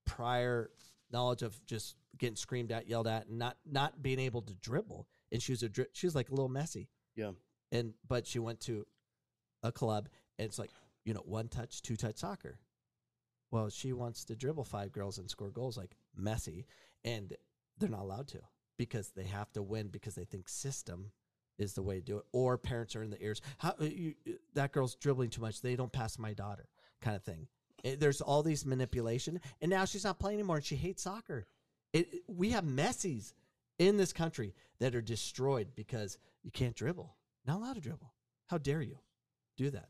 [0.05, 0.69] prior
[1.11, 5.07] knowledge of just getting screamed at, yelled at, and not not being able to dribble.
[5.31, 6.87] And she was a dri- she was like a little Messi.
[7.15, 7.31] Yeah.
[7.71, 8.85] And but she went to
[9.63, 10.71] a club, and it's like
[11.05, 12.59] you know one touch, two touch soccer.
[13.51, 16.65] Well, she wants to dribble five girls and score goals like Messi,
[17.03, 17.35] and
[17.77, 18.41] they're not allowed to
[18.77, 21.11] because they have to win because they think system
[21.59, 22.23] is the way to do it.
[22.31, 23.41] Or parents are in the ears.
[23.59, 25.61] How uh, you, uh, that girl's dribbling too much?
[25.61, 26.67] They don't pass my daughter,
[27.01, 27.47] kind of thing.
[27.83, 31.45] There's all these manipulation, and now she's not playing anymore, and she hates soccer.
[31.93, 33.33] It, we have Messies
[33.77, 37.15] in this country that are destroyed because you can't dribble.
[37.45, 38.13] Not allowed to dribble.
[38.47, 38.97] How dare you
[39.55, 39.89] do that?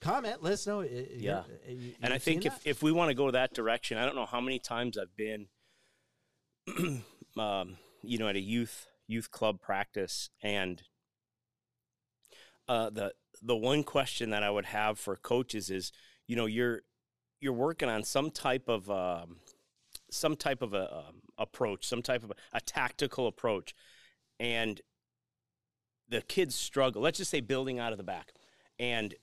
[0.00, 0.42] Comment.
[0.42, 0.80] Let us know.
[0.80, 1.38] uh, Yeah.
[1.38, 2.68] uh, you- And I think if, that?
[2.68, 5.46] if we want to go that direction, I don't know how many times I've been,
[7.38, 10.82] um, you know, at a youth youth club practice, and
[12.70, 15.90] uh, the the one question that I would have for coaches is,
[16.28, 16.82] you know, you're
[17.40, 19.38] you're working on some type of um,
[20.08, 23.74] some type of a um, approach, some type of a, a tactical approach,
[24.38, 24.80] and
[26.08, 27.02] the kids struggle.
[27.02, 28.34] Let's just say building out of the back,
[28.78, 29.16] and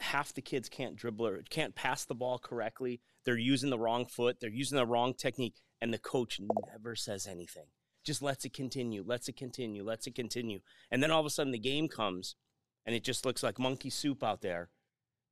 [0.00, 3.02] half the kids can't dribble or can't pass the ball correctly.
[3.26, 4.40] They're using the wrong foot.
[4.40, 6.40] They're using the wrong technique, and the coach
[6.72, 7.66] never says anything.
[8.06, 11.30] Just lets it continue, lets it continue, lets it continue, and then all of a
[11.30, 12.36] sudden the game comes,
[12.86, 14.70] and it just looks like monkey soup out there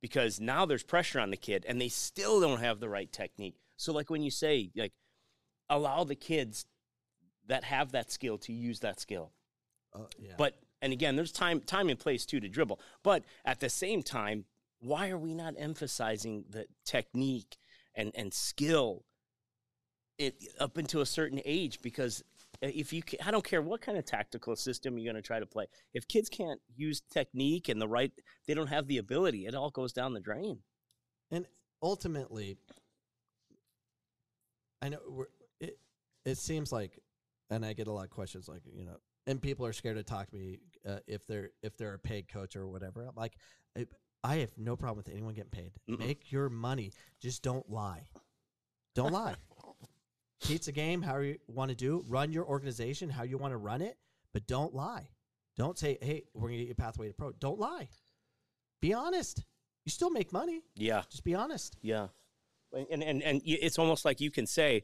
[0.01, 3.55] because now there's pressure on the kid, and they still don't have the right technique.
[3.77, 4.93] So, like when you say, like,
[5.69, 6.67] allow the kids
[7.47, 9.31] that have that skill to use that skill.
[9.93, 10.33] Uh, yeah.
[10.37, 12.79] But and again, there's time time and place too to dribble.
[13.03, 14.45] But at the same time,
[14.79, 17.57] why are we not emphasizing the technique
[17.95, 19.05] and and skill
[20.17, 21.81] it up into a certain age?
[21.81, 22.23] Because
[22.61, 25.39] if you, ca- I don't care what kind of tactical system you're going to try
[25.39, 25.65] to play.
[25.93, 28.11] If kids can't use technique and the right,
[28.47, 29.45] they don't have the ability.
[29.45, 30.59] It all goes down the drain.
[31.31, 31.45] And
[31.81, 32.57] ultimately,
[34.81, 35.25] I know we're,
[35.59, 35.77] it.
[36.25, 36.99] It seems like,
[37.49, 40.03] and I get a lot of questions like you know, and people are scared to
[40.03, 43.01] talk to me uh, if they're if they're a paid coach or whatever.
[43.03, 43.37] I'm like,
[43.77, 43.85] I,
[44.23, 45.71] I have no problem with anyone getting paid.
[45.89, 45.99] Mm-mm.
[45.99, 46.91] Make your money.
[47.21, 48.03] Just don't lie.
[48.95, 49.35] Don't lie.
[50.41, 52.03] The game how you want to do.
[52.07, 53.97] Run your organization how you want to run it,
[54.33, 55.09] but don't lie.
[55.57, 57.89] Don't say, "Hey, we're gonna get you a pathway to pro." Don't lie.
[58.81, 59.43] Be honest.
[59.85, 60.61] You still make money.
[60.75, 61.03] Yeah.
[61.09, 61.77] Just be honest.
[61.81, 62.07] Yeah,
[62.73, 64.83] and and and it's almost like you can say,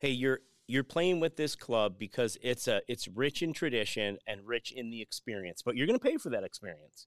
[0.00, 4.46] "Hey, you're you're playing with this club because it's a it's rich in tradition and
[4.46, 7.06] rich in the experience, but you're going to pay for that experience."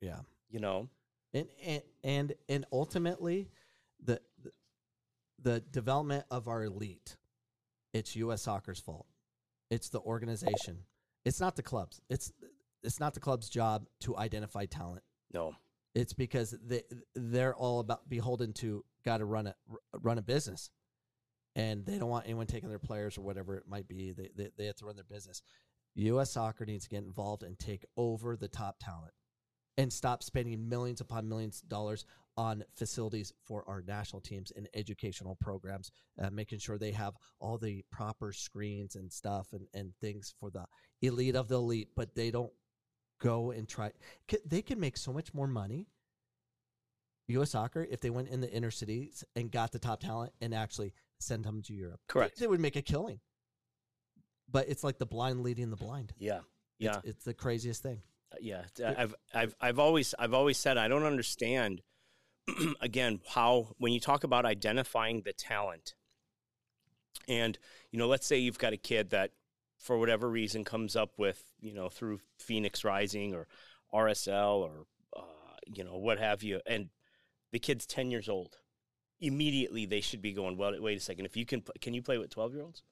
[0.00, 0.20] Yeah.
[0.48, 0.88] You know,
[1.32, 3.48] and and and, and ultimately
[4.02, 4.20] the,
[5.44, 7.16] the development of our elite
[7.94, 8.42] it's U.S.
[8.42, 9.06] soccer's fault.
[9.70, 10.80] It's the organization.
[11.24, 12.00] It's not the clubs.
[12.10, 12.32] It's
[12.82, 15.02] it's not the club's job to identify talent.
[15.32, 15.54] No,
[15.94, 16.82] it's because they
[17.14, 19.54] they're all about beholden to got to run a
[20.02, 20.70] run a business.
[21.56, 24.10] And they don't want anyone taking their players or whatever it might be.
[24.10, 25.40] They, they, they have to run their business.
[25.94, 26.32] U.S.
[26.32, 29.12] soccer needs to get involved and take over the top talent
[29.78, 34.68] and stop spending millions upon millions of dollars on facilities for our national teams and
[34.74, 39.92] educational programs, uh, making sure they have all the proper screens and stuff and, and
[40.00, 40.64] things for the
[41.02, 42.52] elite of the elite, but they don't
[43.20, 43.92] go and try.
[44.44, 45.86] They can make so much more money,
[47.28, 47.50] U.S.
[47.50, 50.92] soccer, if they went in the inner cities and got the top talent and actually
[51.20, 52.00] send them to Europe.
[52.08, 52.38] Correct.
[52.38, 53.20] They would make a killing.
[54.50, 56.12] But it's like the blind leading the blind.
[56.18, 56.40] yeah,
[56.78, 56.96] yeah.
[56.98, 58.02] It's, it's the craziest thing.
[58.32, 58.62] Uh, yeah
[58.96, 61.82] i've i've i've always i've always said i don't understand
[62.80, 65.94] again how when you talk about identifying the talent
[67.28, 67.58] and
[67.90, 69.30] you know let's say you've got a kid that
[69.78, 73.46] for whatever reason comes up with you know through phoenix rising or
[73.94, 75.22] rsl or uh,
[75.66, 76.90] you know what have you and
[77.52, 78.58] the kid's 10 years old
[79.20, 81.24] immediately they should be going well wait a second.
[81.26, 82.82] If you can can you play with 12 year olds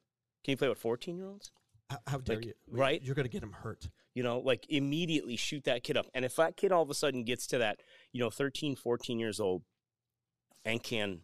[0.45, 1.51] can you play with 14 year olds
[1.93, 2.55] How, how dare Like, you?
[2.69, 3.03] right?
[3.03, 3.89] You're going to get him hurt.
[4.15, 6.95] you know like immediately shoot that kid up and if that kid all of a
[6.95, 7.81] sudden gets to that
[8.13, 9.63] you know 13 14 years old
[10.65, 11.21] and can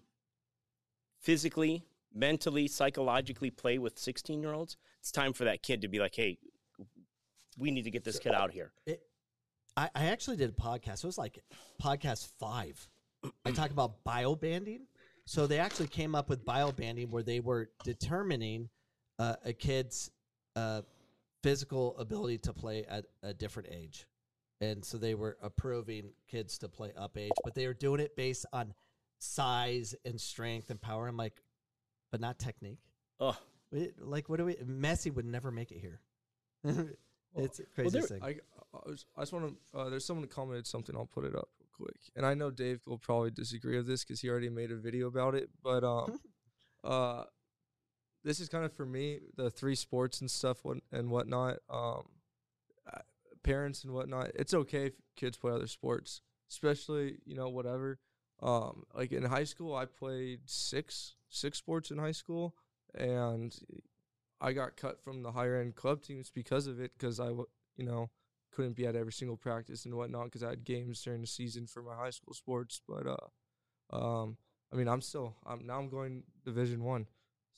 [1.21, 5.99] physically mentally psychologically play with 16 year olds it's time for that kid to be
[5.99, 6.39] like hey
[7.59, 9.03] we need to get this kid out here It,
[9.77, 11.05] I, I actually did a podcast.
[11.05, 11.39] It was like
[11.81, 12.89] podcast five.
[13.45, 14.87] I talk about bio banding.
[15.25, 18.71] So they actually came up with bio banding where they were determining
[19.21, 20.11] uh, a kid's
[20.59, 20.83] uh,
[21.43, 24.07] physical ability to play at a different age.
[24.61, 28.17] And so they were approving kids to play up age, but they were doing it
[28.17, 28.75] based on
[29.19, 31.07] size and strength and power.
[31.07, 31.41] I'm like,
[32.11, 32.81] but not technique.
[33.21, 33.37] oh
[34.01, 34.55] Like, what do we?
[34.57, 36.01] Messi would never make it here.
[36.65, 36.77] it's
[37.35, 38.23] Well, crazy there- thing.
[38.23, 38.29] I,
[38.75, 39.79] I, was- I just want to.
[39.79, 40.97] Uh, there's someone who commented something.
[40.97, 41.97] I'll put it up real quick.
[42.17, 45.07] And I know Dave will probably disagree with this because he already made a video
[45.07, 45.51] about it.
[45.63, 46.19] But um,
[46.85, 47.25] uh,
[48.25, 50.59] this is kind of for me the three sports and stuff
[50.93, 51.59] and whatnot.
[51.71, 52.05] Um,
[52.93, 53.01] uh,
[53.43, 54.33] parents and whatnot.
[54.35, 57.99] It's okay if kids play other sports, especially you know whatever.
[58.41, 62.55] Um, like in high school, I played six six sports in high school,
[62.95, 63.57] and
[64.41, 66.93] I got cut from the higher end club teams because of it.
[66.97, 67.31] Because I
[67.79, 68.11] you know,
[68.53, 71.67] couldn't be at every single practice and whatnot because I had games during the season
[71.67, 72.81] for my high school sports.
[72.87, 74.37] But uh, um,
[74.73, 77.07] I mean, I'm still I'm now I'm going Division One,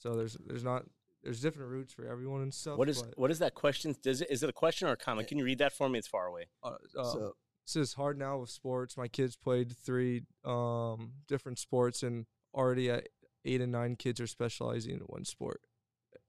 [0.00, 0.84] so there's there's not
[1.22, 2.76] there's different routes for everyone and stuff.
[2.78, 4.96] what is but, what is that question does it is it a question or a
[4.96, 7.34] comment can you read that for me it's far away uh, uh, so, it
[7.70, 8.96] says hard now with sports.
[8.96, 13.08] My kids played three um, different sports, and already at
[13.44, 15.60] eight and nine kids are specializing in one sport,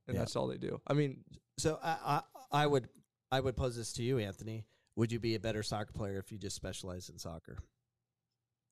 [0.08, 0.22] and Yeah.
[0.22, 0.82] that's all they do.
[0.86, 1.24] I mean,
[1.58, 2.90] So I, I I would
[3.32, 4.66] I would pose this to you, Anthony.
[4.98, 7.58] Would you be a better soccer player if you just specialized in soccer?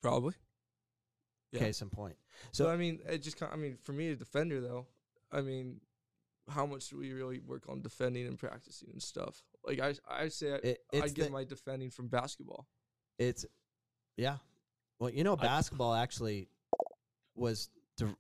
[0.01, 0.33] probably.
[1.51, 1.59] Yeah.
[1.59, 2.15] Case in point.
[2.51, 3.51] So So I mean, it just kind.
[3.51, 4.85] I mean, for me, a defender though,
[5.31, 5.81] I mean,
[6.47, 9.41] how much do we really work on defending and practicing and stuff?
[9.65, 12.67] Like I, I say, I, It- I get the- my defending from basketball.
[13.17, 13.45] it's
[14.15, 14.38] Yeah.
[14.99, 16.49] Well, you know, I- basketball actually
[17.35, 18.15] was to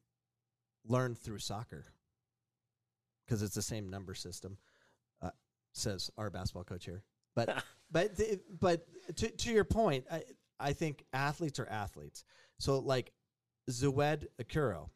[0.87, 1.85] learn through soccer
[3.25, 4.57] because it's the same number system.
[5.21, 5.31] Uh,
[5.73, 7.03] says our basketball coach here.
[7.35, 8.87] But but the, but
[9.17, 10.23] to to your point, I
[10.59, 12.23] I think athletes are athletes.
[12.57, 13.11] So like
[13.69, 14.89] Zued Akuro,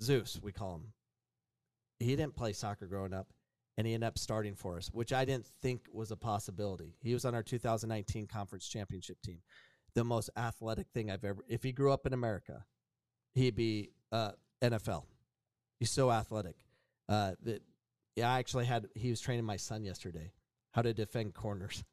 [0.00, 0.92] Zeus, we call him.
[1.98, 3.28] He didn't play soccer growing up,
[3.76, 6.94] and he ended up starting for us, which I didn't think was a possibility.
[7.00, 9.40] He was on our 2019 conference championship team.
[9.94, 11.44] The most athletic thing I've ever.
[11.48, 12.64] If he grew up in America,
[13.34, 14.32] he'd be uh,
[14.62, 15.04] NFL.
[15.80, 16.56] He's so athletic.
[17.08, 17.62] Uh, that
[18.16, 18.88] yeah, I actually had.
[18.94, 20.32] He was training my son yesterday
[20.72, 21.84] how to defend corners.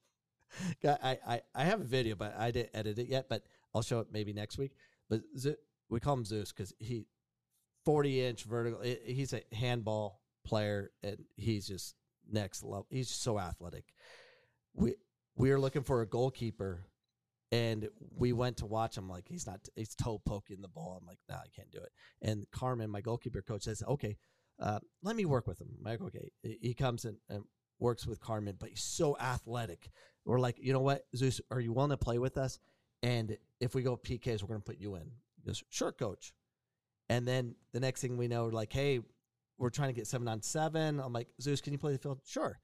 [0.84, 3.28] I, I I have a video, but I didn't edit it yet.
[3.30, 4.74] But I'll show it maybe next week.
[5.10, 5.22] But
[5.90, 7.08] we call him Zeus because he
[7.86, 8.82] forty inch vertical.
[8.82, 11.96] He's a handball player, and he's just
[12.30, 12.88] next level.
[12.90, 13.94] He's so athletic.
[14.74, 14.96] We
[15.36, 16.86] we were looking for a goalkeeper,
[17.52, 19.10] and we went to watch him.
[19.10, 19.60] Like he's not.
[19.76, 20.98] He's toe poking the ball.
[21.00, 21.92] I'm like, nah, I can't do it.
[22.22, 24.18] And Carmen, my goalkeeper coach, says, okay,
[24.60, 25.70] uh, let me work with him.
[25.78, 26.32] I'm like, okay.
[26.44, 27.44] He- comes in and
[27.80, 29.90] works with Carmen, but he's so athletic.
[30.26, 32.60] We're like, you know what, Zeus, are you willing to play with us?
[33.04, 35.12] And if we go PKs, we're going to put you in.
[35.46, 36.34] Goes, sure, coach.
[37.10, 39.02] And then the next thing we know, we're like, hey,
[39.58, 41.00] we're trying to get seven on seven.
[41.00, 42.22] I'm like, Zeus, can you play the field?
[42.26, 42.60] Sure.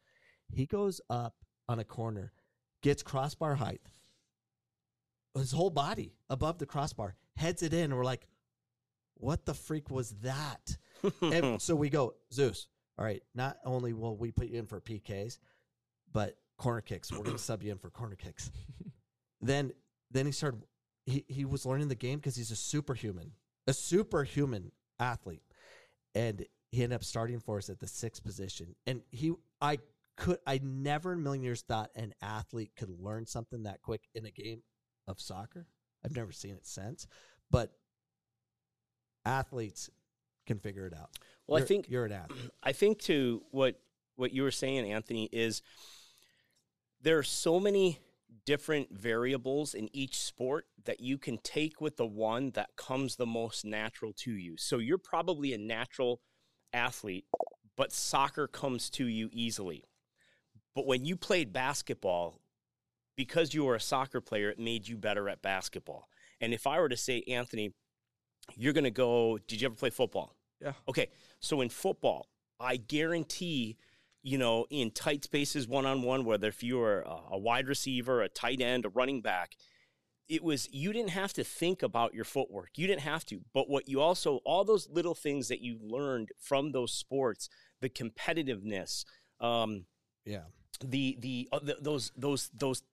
[0.51, 1.35] He goes up
[1.69, 2.33] on a corner,
[2.81, 3.81] gets crossbar height,
[5.37, 7.95] his whole body above the crossbar, heads it in.
[7.95, 8.27] We're like,
[9.15, 10.77] what the freak was that?
[11.21, 12.67] and so we go, Zeus.
[12.97, 15.39] All right, not only will we put you in for PKs,
[16.11, 17.11] but corner kicks.
[17.11, 18.51] We're going to sub you in for corner kicks.
[19.41, 19.71] then,
[20.11, 20.61] then he started.
[21.05, 23.31] He he was learning the game because he's a superhuman,
[23.67, 25.43] a superhuman athlete,
[26.13, 28.75] and he ended up starting for us at the sixth position.
[28.87, 29.79] And he, I
[30.15, 34.07] could, I never in a million years thought an athlete could learn something that quick
[34.15, 34.61] in a game
[35.07, 35.65] of soccer.
[36.05, 37.07] I've never seen it since,
[37.49, 37.73] but
[39.25, 39.89] athletes
[40.45, 41.09] can figure it out.
[41.47, 42.51] Well, I You're- think you're an athlete.
[42.63, 43.79] I think to what
[44.15, 45.61] what you were saying, Anthony, is
[47.01, 47.97] there are so many
[48.45, 53.25] different variables in each sport that you can take with the one that comes the
[53.25, 54.55] most natural to you.
[54.57, 56.21] So you're probably a natural
[56.73, 57.25] athlete,
[57.75, 59.83] but soccer comes to you easily.
[60.75, 62.39] But when you played basketball,
[63.17, 66.07] because you were a soccer player, it made you better at basketball.
[66.39, 67.73] And if I were to say, Anthony,
[68.55, 70.35] you're going to go, did you ever play football?
[70.61, 70.73] Yeah.
[70.87, 71.09] Okay.
[71.39, 72.27] So in football,
[72.59, 73.77] I guarantee,
[74.23, 78.21] you know, in tight spaces, one on one, whether if you were a, wide receiver,
[78.21, 79.55] a tight end, a running back,
[80.29, 82.69] it was, you didn't have to think about your footwork.
[82.75, 83.41] You didn't have to.
[83.53, 87.49] But what you also, all those little things that you learned from those sports,
[87.81, 89.05] the competitiveness,
[89.39, 89.85] um,
[90.25, 90.43] Yeah.
[90.85, 92.83] the the, uh, the those those those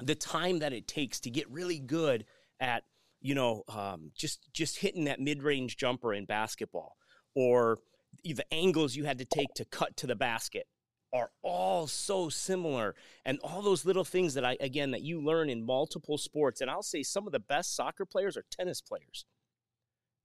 [0.00, 2.24] the time that it takes to get really good
[2.60, 2.84] at
[3.20, 6.96] you know um, just just hitting that mid range jumper in basketball
[7.34, 7.78] or
[8.24, 10.66] the angles you had to take to cut to the basket
[11.12, 12.94] are all so similar
[13.24, 16.70] and all those little things that I again that you learn in multiple sports and
[16.70, 19.24] I'll say some of the best soccer players are tennis players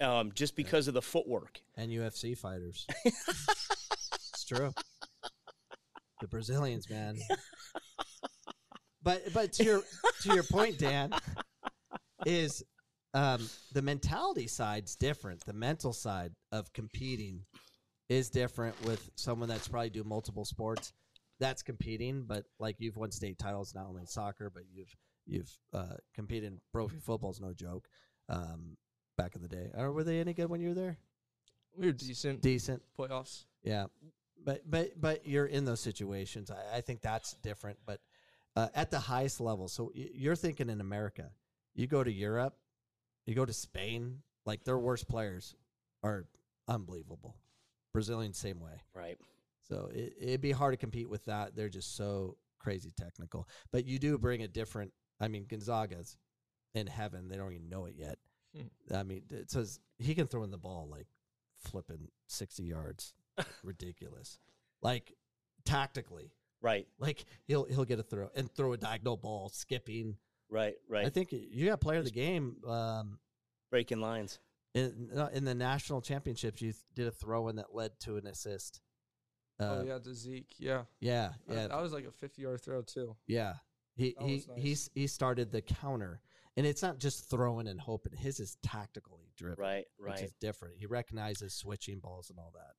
[0.02, 2.86] um, just because of the footwork and UFC fighters.
[3.06, 4.74] it's true.
[6.22, 7.18] The Brazilians, man.
[9.02, 9.84] But but to your
[10.24, 11.12] to your point, Dan,
[12.26, 12.64] is
[13.14, 15.46] um, the mentality side's different.
[15.46, 17.42] The mental side of competing
[18.10, 20.94] is different with someone that's probably do multiple sports.
[21.40, 25.52] That's competing, but like you've won state titles not only in soccer, but you've you've
[25.74, 27.88] uh, competed in trophy football's no joke.
[28.30, 28.78] Um,
[29.18, 30.98] back in the day, or were they any good when you were there?
[31.78, 32.82] We were decent Decent.
[32.98, 33.46] playoffs.
[33.64, 33.86] Yeah,
[34.44, 36.50] but but but you're in those situations.
[36.52, 37.80] I, I think that's different.
[37.86, 38.00] But
[38.56, 41.32] uh, at the highest level, so y- you're thinking in America,
[41.74, 42.56] you go to Europe,
[43.26, 45.54] you go to Spain, like their worst players
[46.02, 46.26] are
[46.68, 47.36] unbelievable.
[47.96, 48.84] Brazilians same way.
[48.94, 49.18] right
[49.68, 51.56] So it, it'd be hard to compete with that.
[51.56, 53.48] They're just so crazy technical.
[53.72, 54.92] But you do bring a different.
[55.20, 56.18] I mean, Gonzaga's
[56.74, 57.30] in heaven.
[57.30, 58.18] They don't even know it yet.
[58.56, 58.96] Hmm.
[58.96, 61.08] I mean, it says he can throw in the ball like
[61.58, 63.14] flipping sixty yards.
[63.64, 64.40] Ridiculous.
[64.82, 65.14] Like
[65.66, 66.32] tactically,
[66.62, 70.18] right like he'll he'll get a throw and throw a diagonal ball, skipping.
[70.50, 72.58] right right I think you got player of the game.
[72.68, 73.20] Um,
[73.72, 74.40] breaking lines
[74.76, 78.28] in uh, in the national championships, you did a throw in that led to an
[78.28, 78.82] assist.
[79.60, 80.54] Uh, oh yeah, to Zeke.
[80.60, 80.84] Yeah.
[81.00, 81.56] yeah, Yeah.
[81.56, 81.68] yeah.
[81.68, 83.16] That was like a 50 yard throw too.
[83.26, 83.54] Yeah.
[83.96, 84.48] He That he nice.
[84.58, 86.22] he's he started the counter.
[86.58, 88.14] And it's not just throwing and hoping.
[88.18, 89.62] His is tactically driven.
[89.62, 90.14] right Right.
[90.14, 90.76] Which is different.
[90.78, 92.76] He recognizes switching balls and all that.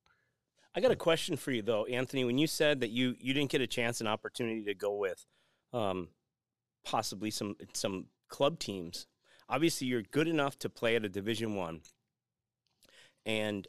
[0.75, 2.25] I got a question for you though, Anthony.
[2.25, 5.25] When you said that you you didn't get a chance, an opportunity to go with,
[5.73, 6.09] um,
[6.85, 9.07] possibly some some club teams.
[9.49, 11.81] Obviously, you're good enough to play at a Division One,
[13.25, 13.67] and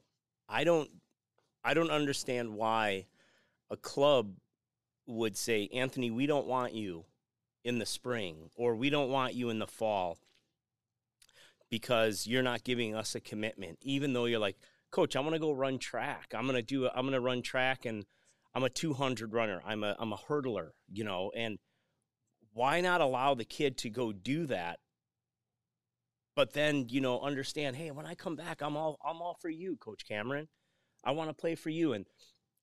[0.49, 0.91] I don't,
[1.64, 3.07] I don't understand why
[3.70, 4.35] a club
[5.07, 7.05] would say, Anthony, we don't want you
[7.64, 10.18] in the spring, or we don't want you in the fall
[11.70, 14.57] because you're not giving us a commitment, even though you're like,
[14.91, 16.33] Coach, I'm gonna go run track.
[16.35, 16.89] I'm gonna do.
[16.89, 18.07] I'm gonna run track, and
[18.55, 19.61] I'm a 200 runner.
[19.66, 21.31] I'm a I'm a hurdler, you know.
[21.37, 21.59] And
[22.55, 24.79] why not allow the kid to go do that?
[26.39, 27.74] But then you know, understand.
[27.74, 30.47] Hey, when I come back, I'm all I'm all for you, Coach Cameron.
[31.03, 32.07] I want to play for you, and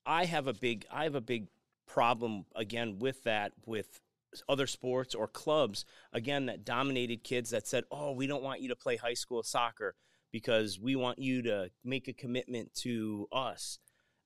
[0.05, 1.47] I have a big I have a big
[1.85, 3.99] problem again with that with
[4.47, 8.69] other sports or clubs again that dominated kids that said, "Oh, we don't want you
[8.69, 9.97] to play high school soccer
[10.31, 13.79] because we want you to make a commitment to us."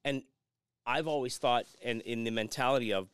[0.06, 0.22] And
[0.86, 3.10] I've always thought and in the mentality of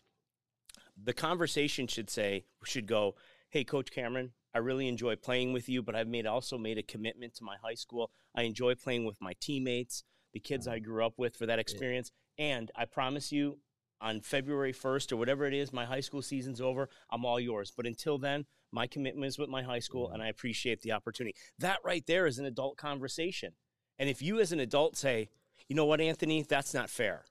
[1.01, 3.15] the conversation should say should go,
[3.47, 6.83] "Hey coach Cameron, I really enjoy playing with you, but I've made also made a
[6.83, 8.09] commitment to my high school.
[8.33, 10.03] I enjoy playing with my teammates,
[10.33, 10.85] the kids I mm-hmm.
[10.85, 13.59] grew up with for that experience, and I promise you
[13.99, 16.89] on February 1st or whatever it is, my high school season's over.
[17.09, 17.73] I'm all yours.
[17.75, 20.27] But until then, my commitment is with my high school, and mm-hmm.
[20.27, 21.35] I appreciate the opportunity.
[21.59, 23.53] That right there is an adult conversation.
[23.99, 25.29] And if you, as an adult, say,
[25.67, 27.25] "You know what, Anthony, that's not fair,"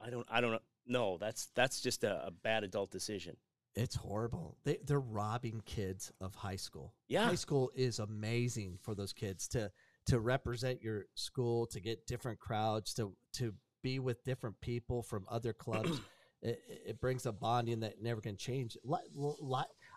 [0.00, 1.18] I don't, I don't know.
[1.18, 3.36] That's that's just a, a bad adult decision.
[3.80, 4.58] It's horrible.
[4.64, 6.94] They they're robbing kids of high school.
[7.08, 7.24] Yeah.
[7.24, 9.72] high school is amazing for those kids to
[10.06, 15.24] to represent your school, to get different crowds, to to be with different people from
[15.30, 15.98] other clubs.
[16.42, 18.76] it, it brings a bonding that never can change.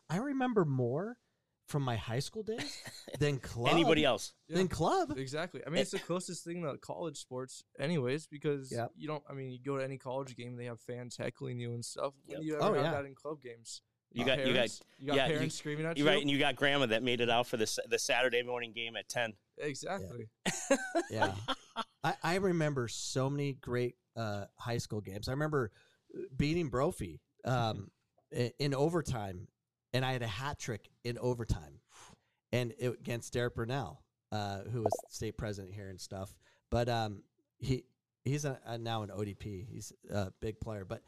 [0.09, 1.17] I remember more
[1.67, 2.81] from my high school days
[3.19, 3.73] than club.
[3.73, 4.33] Anybody else?
[4.49, 5.17] Than club.
[5.17, 5.61] Exactly.
[5.65, 8.91] I mean, it's the closest thing to college sports, anyways, because Yep.
[8.95, 9.23] you don't.
[9.29, 12.13] I mean, you go to any college game, they have fans heckling you and stuff.
[12.25, 12.41] When Yep.
[12.41, 12.91] do you ever Oh, have yeah.
[12.91, 13.81] that in club games?
[14.11, 16.37] You got- you got- you got yeah, you- parents screaming at You're right, and you
[16.37, 19.33] got grandma that made it out for the the Saturday morning game at ten.
[19.57, 20.29] exactly.
[21.09, 21.33] yeah.
[22.03, 25.27] I, I remember so many great uh, high school games.
[25.27, 25.71] I remember
[26.15, 27.89] uh, beating Brophy um,
[28.37, 29.47] i- in overtime,
[29.93, 31.79] and I had a hat trick in overtime,
[32.51, 36.33] and it, against Derek Burnell, uh, who was state president here and stuff.
[36.71, 37.23] But um,
[37.59, 37.83] he
[38.23, 39.67] he's a, a, now an ODP.
[39.69, 40.85] He's a big player.
[40.85, 41.01] But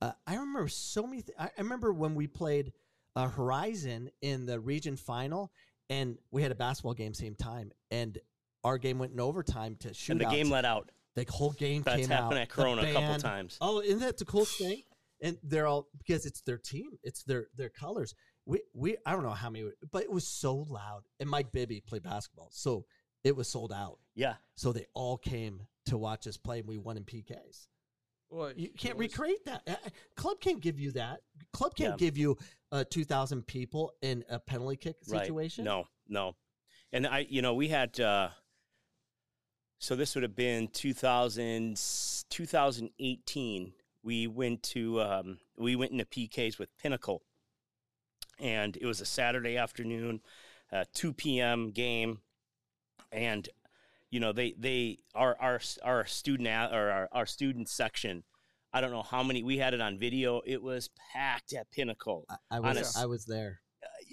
[0.00, 1.22] uh, I remember so many.
[1.22, 2.72] Th- I, I remember when we played
[3.16, 5.52] uh, Horizon in the region final,
[5.90, 8.18] and we had a basketball game same time, and
[8.64, 10.12] our game went in overtime to shoot.
[10.12, 10.90] And the game let out.
[11.14, 12.42] the whole game That's came happened out.
[12.42, 13.58] at Corona a couple times.
[13.60, 14.82] Oh, isn't that the coolest thing?
[15.20, 18.14] And they're all because it's their team, it's their their colors.
[18.46, 21.02] We we I don't know how many, but it was so loud.
[21.20, 22.86] And Mike Bibby played basketball, so
[23.24, 23.98] it was sold out.
[24.16, 27.68] Yeah, So they all came to watch us play, and we won in PKs.
[28.30, 29.92] Well, You can't was- recreate that.
[30.16, 31.20] Club can't give you that.
[31.52, 32.06] Club can't Yeah.
[32.06, 32.36] give you
[32.72, 35.20] uh, two thousand people in a penalty kick right.
[35.24, 35.64] situation.
[35.64, 36.34] No, no.
[36.92, 37.98] And I, you know, we had.
[38.00, 38.30] uh
[39.78, 41.76] So this would have been 2000,
[42.30, 43.72] 2018.
[44.02, 47.22] We went to um, we went into PKs with Pinnacle,
[48.42, 50.20] and it was a Saturday afternoon,
[50.72, 51.70] uh, 2 p.m.
[51.70, 52.18] game,
[53.10, 53.48] and
[54.10, 58.24] you know they they our our our student or our, our student section.
[58.74, 60.42] I don't know how many we had it on video.
[60.44, 62.26] It was packed at Pinnacle.
[62.50, 63.60] I, I was a I was there.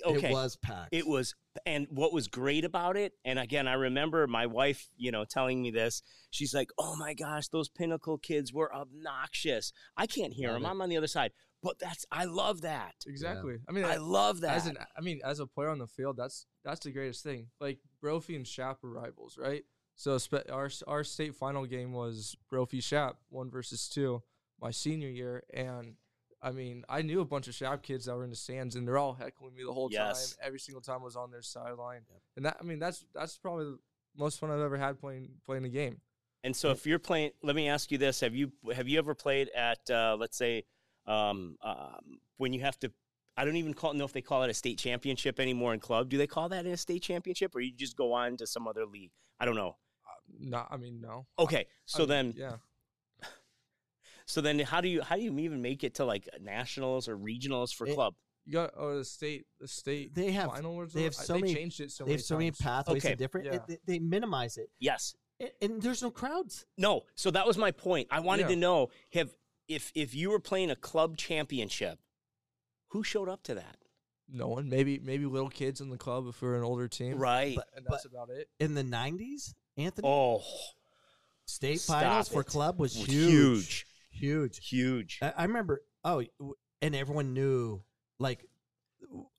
[0.05, 0.89] Okay, It was packed.
[0.93, 5.11] it was, and what was great about it, and again, I remember my wife, you
[5.11, 6.01] know, telling me this.
[6.31, 9.73] She's like, "Oh my gosh, those Pinnacle kids were obnoxious.
[9.97, 10.65] I can't hear Love them.
[10.65, 10.69] it.
[10.71, 12.95] I'm on the other side." But that's, I love that.
[13.05, 13.57] Exactly.
[13.67, 14.55] I mean, I love that.
[14.55, 17.47] as an, I mean, as a player on the field, that's that's the greatest thing.
[17.59, 19.63] Like Brophy and Shap are rivals, right?
[19.95, 24.23] So spe- our our state final game was Brophy Shap one versus two,
[24.61, 25.95] my senior year, and
[26.41, 28.87] I mean, I knew a bunch of Shap kids that were in the stands, and
[28.87, 30.35] they're all heckling me the whole Yes.
[30.35, 30.47] time.
[30.47, 32.03] Every single time I was on their sideline,
[32.37, 33.79] and that I mean, that's that's probably the
[34.15, 35.99] most fun I've ever had playing playing the game.
[36.45, 39.13] And so, if you're playing, let me ask you this: Have you have you ever
[39.13, 40.63] played at, uh, let's say,
[41.09, 42.91] um, um, when you have to?
[43.37, 46.09] I don't even call, know if they call it a state championship anymore in club.
[46.09, 48.85] Do they call that a state championship, or you just go on to some other
[48.85, 49.11] league?
[49.39, 49.77] I don't know.
[50.39, 51.25] Not, I mean, no.
[51.39, 52.55] Okay, I so mean, then, yeah.
[54.25, 57.17] so then, how do you how do you even make it to like nationals or
[57.17, 58.13] regionals for It- club?
[58.45, 61.33] You got oh the state the state They have- final was they have I- so
[61.33, 63.15] they many- changed it so they many have so many pathways Okay.
[63.15, 63.47] different.
[63.47, 63.53] Yeah.
[63.55, 65.15] it- they, they minimize it, Yes.
[65.39, 66.65] and, and there's no crowds.
[66.77, 67.03] No.
[67.15, 68.07] So that was my point.
[68.11, 68.47] I wanted Yeah.
[68.49, 69.35] to know have
[69.69, 71.99] if if you were playing a club championship,
[72.89, 73.77] who showed up to that?
[74.27, 74.69] No one.
[74.69, 77.17] Maybe maybe little kids in the club if we're an older team.
[77.17, 77.55] Right.
[77.55, 78.49] But- And that's about it.
[78.59, 80.43] In the '90s, Anthony, oh,
[81.45, 84.67] state stop finals for club was was huge, huge.
[84.67, 85.19] huge.
[85.21, 85.81] I, I remember.
[86.03, 86.23] Oh,
[86.81, 87.81] and everyone knew.
[88.21, 88.45] Like,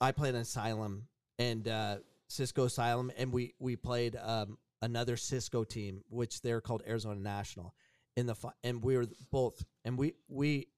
[0.00, 1.08] I played an asylum,
[1.38, 1.96] and uh,
[2.28, 7.74] Cisco Asylum, and we we played um, another Cisco team, which they're called Arizona National,
[8.16, 10.68] in the fi- and we were both, and we we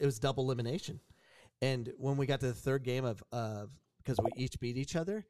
[0.00, 1.00] it was double elimination,
[1.62, 4.96] and when we got to the third game of of because we each beat each
[4.96, 5.26] other.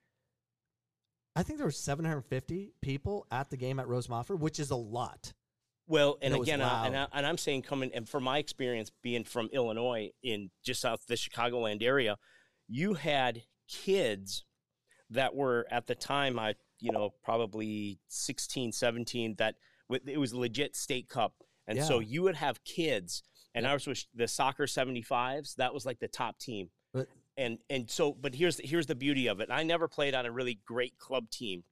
[1.35, 4.77] I think there were 750 people at the game at Rose Mofford, which is a
[4.77, 5.35] lot.
[5.87, 6.97] Well, and And again, I, and.
[6.97, 11.07] I, and I'm saying coming, and from my experience being from Illinois in just south
[11.07, 12.17] the Chicagoland area,
[12.69, 14.45] you had kids
[15.11, 19.57] that were at the time, I, you know, probably 16, 17, that
[19.91, 21.35] it was legit state cup.
[21.69, 23.23] And so you would have kids,
[23.55, 25.57] and ours was the soccer 75s.
[25.57, 26.71] That was like the top team.
[26.93, 27.09] But-
[27.39, 29.51] and and so, but here's here's the beauty of it.
[29.51, 31.65] I never played on a really great club team.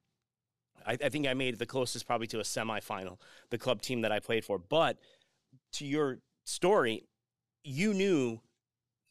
[0.85, 3.17] I, I think I made the closest probably to a semifinal,
[3.49, 4.59] the club team that I played for.
[4.59, 4.97] But
[5.73, 7.07] to your story,
[7.63, 8.41] you knew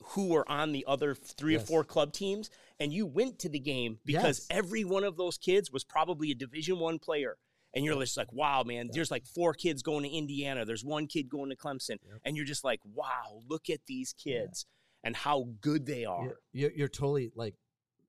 [0.01, 1.63] who were on the other three Yes.
[1.63, 4.59] or four club teams, and you went to the game because Yes.
[4.59, 7.37] every one of those kids was probably a Division One player.
[7.75, 10.65] And you're just like, wow, man, there's like four kids going to Indiana.
[10.65, 11.99] There's one kid going to Clemson.
[12.25, 14.67] And you're just like, wow, look at these kids
[15.03, 16.37] and how good they are.
[16.53, 17.55] You're, you're, totally like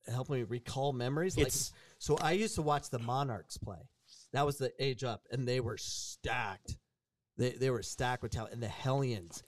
[0.07, 1.35] helping me recall memories.
[1.35, 3.79] Like, It's- so I used to watch the Monarchs play.
[4.33, 6.77] That was the age up, and they were stacked.
[7.37, 9.43] They they were stacked with talent, and the Hellions.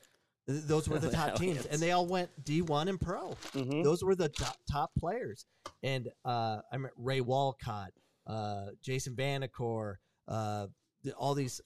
[0.47, 3.36] Those were the top teams, and they all went D one and pro.
[3.53, 3.84] Mhm.
[3.84, 5.45] Those were the top, top players.
[5.84, 7.91] And uh, I met Ray Walcott,
[8.26, 9.95] uh, Jason Vanacore,
[10.28, 10.67] uh,
[11.17, 11.61] all these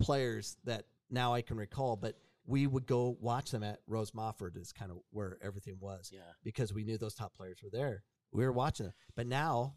[0.00, 1.96] players that now I can recall.
[1.96, 6.10] But we would go watch them at Rose Mofford is kind of where everything was
[6.12, 6.20] Yeah.
[6.44, 8.02] because we knew those top players were there.
[8.32, 8.94] We were watching them.
[9.16, 9.74] But now,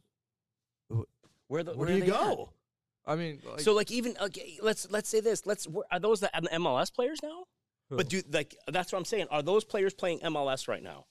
[1.48, 2.20] Where, the, where, where do you they at?
[2.20, 2.54] go?
[3.06, 5.46] I mean, like, so like even okay, let's let's say this.
[5.48, 7.46] Let's are those the MLS players now?
[7.90, 9.28] But do like that's what I'm saying.
[9.32, 11.06] Are those players playing MLS right now?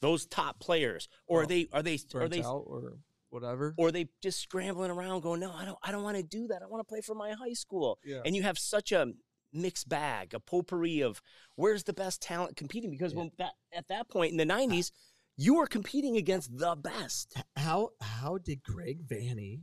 [0.00, 2.94] Those top players, or are they are they are they out or
[3.32, 3.74] whatever.
[3.76, 6.62] or they just scrambling around going, no, I don't I don't want to do that.
[6.62, 7.98] I want to play for my high school.
[8.04, 8.20] Yeah.
[8.24, 9.12] And you have such a
[9.52, 11.20] mixed bag, a potpourri of
[11.56, 14.90] where's the best talent competing because when that at that point in the 90s,
[15.36, 17.36] you were competing against the best.
[17.56, 19.62] How how did Greg Vanney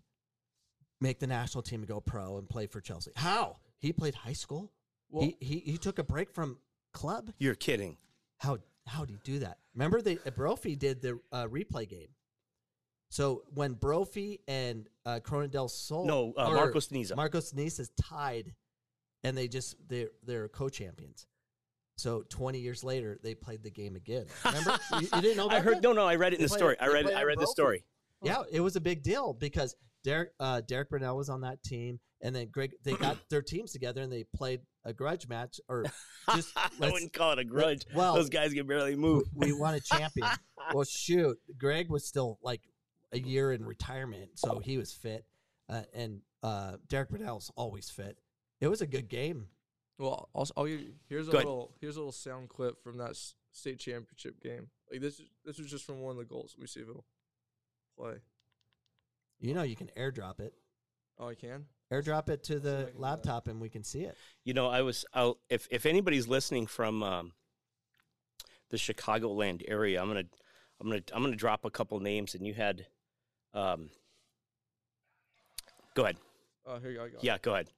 [1.00, 3.12] make the national team and go pro and play for Chelsea?
[3.16, 4.72] How he played high school?
[5.10, 6.58] Well, he, he he took a break from
[6.94, 7.32] club.
[7.38, 7.98] You're kidding.
[8.38, 9.58] How how did he do that?
[9.76, 12.10] Remember, they uh, Brophy did the uh, replay game.
[13.10, 17.16] So when Brophy and uh, Corona del Sol, No, uh, or Marcos Niza.
[17.16, 18.54] Marcos de Niza is tied,
[19.24, 21.26] and they just they're they're co-champions.
[21.98, 24.26] So twenty years later, they played the game again.
[24.46, 25.84] Remember, you, you didn't know about I heard that?
[25.84, 26.76] no no, I read it in They the story.
[26.80, 27.16] I read it.
[27.16, 27.84] I read the story.
[28.22, 32.00] Yeah, it was a big deal because Derek uh, Derek Burnell was on that team,
[32.22, 35.86] and then Greg they got their teams together and they played a grudge match or
[36.36, 37.86] just I wouldn't call it a grudge.
[37.94, 39.24] well, Those guys can barely move.
[39.34, 40.28] we won a champion.
[40.74, 42.62] well, shoot, Greg was still like
[43.12, 45.26] a year in retirement, so he was fit,
[45.70, 48.18] uh, and uh, Derek Burnell's always fit.
[48.62, 49.48] It was a good game.
[49.98, 51.46] well, I'll, I'll you, here's a Go ahead.
[51.48, 54.70] little here's a little sound clip from that s- state championship game.
[54.92, 56.54] Like this is this was just from one of the goals.
[56.58, 57.06] Let me see if it'll
[57.98, 58.16] play.
[59.40, 60.54] You know, you can airdrop it.
[61.18, 61.66] Oh, I can.
[61.92, 64.16] Airdrop it to the can laptop, and we can see it.
[64.46, 67.32] You know, I was I'll, if if anybody's listening from um,
[68.70, 70.26] the Chicagoland area, I'm gonna
[70.80, 72.86] I'm gonna I'm gonna drop a couple names, and you had,
[73.54, 73.90] um,
[75.96, 76.18] go ahead.
[76.66, 77.04] Oh, here you go.
[77.04, 77.24] I got it.
[77.24, 77.70] Yeah, go ahead.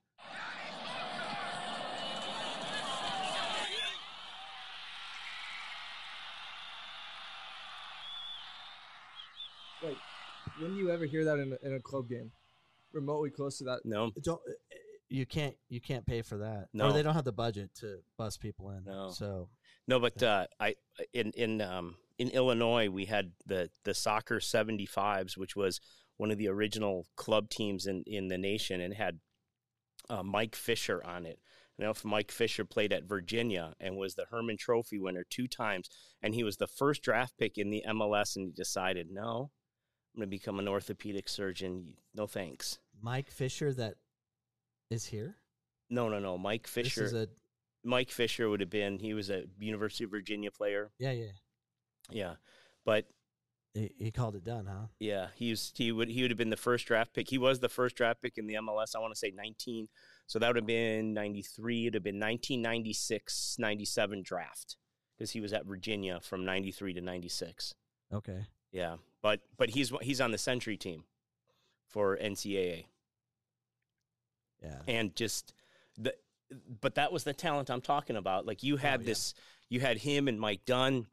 [9.83, 9.97] Wait,
[10.59, 12.31] when do you ever hear that in a, in a club game?
[12.93, 13.79] Remotely close to that.
[13.85, 14.41] No, Don't
[15.11, 16.67] you can't you can't pay for that.
[16.73, 16.87] No.
[16.87, 18.83] or they don't have the budget to bus people in.
[18.85, 19.11] No.
[19.11, 19.49] so
[19.87, 20.75] no, but uh, I
[21.13, 25.79] in in um, in Illinois we had the the soccer 75s, which was
[26.17, 29.19] one of the original club teams in in the nation, and had
[30.09, 31.39] uh, Mike Fisher on it.
[31.77, 35.47] You know, if Mike Fisher played at Virginia and was the Hermann Trophy winner two
[35.47, 35.89] times,
[36.21, 39.49] and he was the first draft pick in the MLS, and he decided, no,
[40.13, 41.93] I'm going to become an orthopedic surgeon.
[42.13, 42.77] No thanks.
[43.01, 43.95] Mike Fisher that
[44.91, 45.37] is here.
[45.89, 46.37] No, no, no.
[46.37, 47.01] Mike Fisher.
[47.01, 47.27] This is a
[47.83, 48.99] Mike Fisher would have been.
[48.99, 50.91] He was a University of Virginia player.
[50.99, 51.31] yeah yeah.
[52.13, 52.35] Yeah,
[52.85, 53.05] but
[53.73, 54.87] He, he called it done, huh?
[54.99, 57.29] Yeah, he was he would he would have been the first draft pick.
[57.29, 58.95] He was the first draft pick in the MLS.
[58.95, 59.87] I want to say 19.
[60.27, 61.83] So that would have been 93.
[61.87, 64.77] It'd have been 1996, 97 draft
[65.17, 67.73] because he was at Virginia from 93 to 96.
[68.13, 68.45] Okay.
[68.71, 71.03] Yeah, but but he's he's on the Century team
[71.87, 72.85] for NCAA
[74.63, 74.79] Yeah.
[74.87, 75.53] and just
[75.97, 76.15] the
[76.81, 78.45] but that was the talent I'm talking about.
[78.45, 79.07] Like you had oh, yeah.
[79.07, 79.33] this
[79.69, 81.07] you had him and Mike Dunn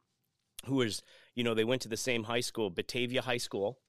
[0.65, 1.01] who was,
[1.35, 3.79] you know, they went to the same high school, Batavia High School,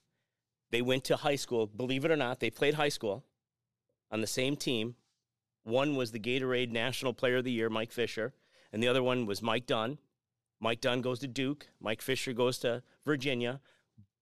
[0.71, 1.67] They went to high school.
[1.67, 3.25] Believe it or not, they played high school
[4.11, 4.95] on the same team.
[5.65, 8.35] One was the Gatorade National Player of the Year, Mike Fisher,
[8.73, 9.99] and the other one was Mike Dunn.
[10.61, 11.69] Mike Dunn goes to Duke.
[11.81, 13.61] Mike Fisher goes to Virginia.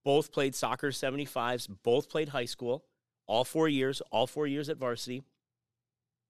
[0.05, 2.85] Both played soccer 75s, both played high school,
[3.27, 5.23] all four years, all four years at varsity.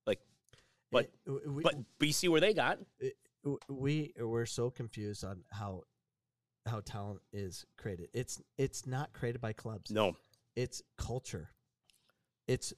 [0.06, 0.20] Like,
[0.90, 1.10] but
[1.46, 2.78] we, but see where they got.
[3.68, 5.84] we we're so confused on how
[6.68, 8.08] how talent is created.
[8.12, 9.90] It's it's not created by clubs.
[9.90, 10.16] No,
[10.56, 11.50] It's culture.
[12.46, 12.72] It's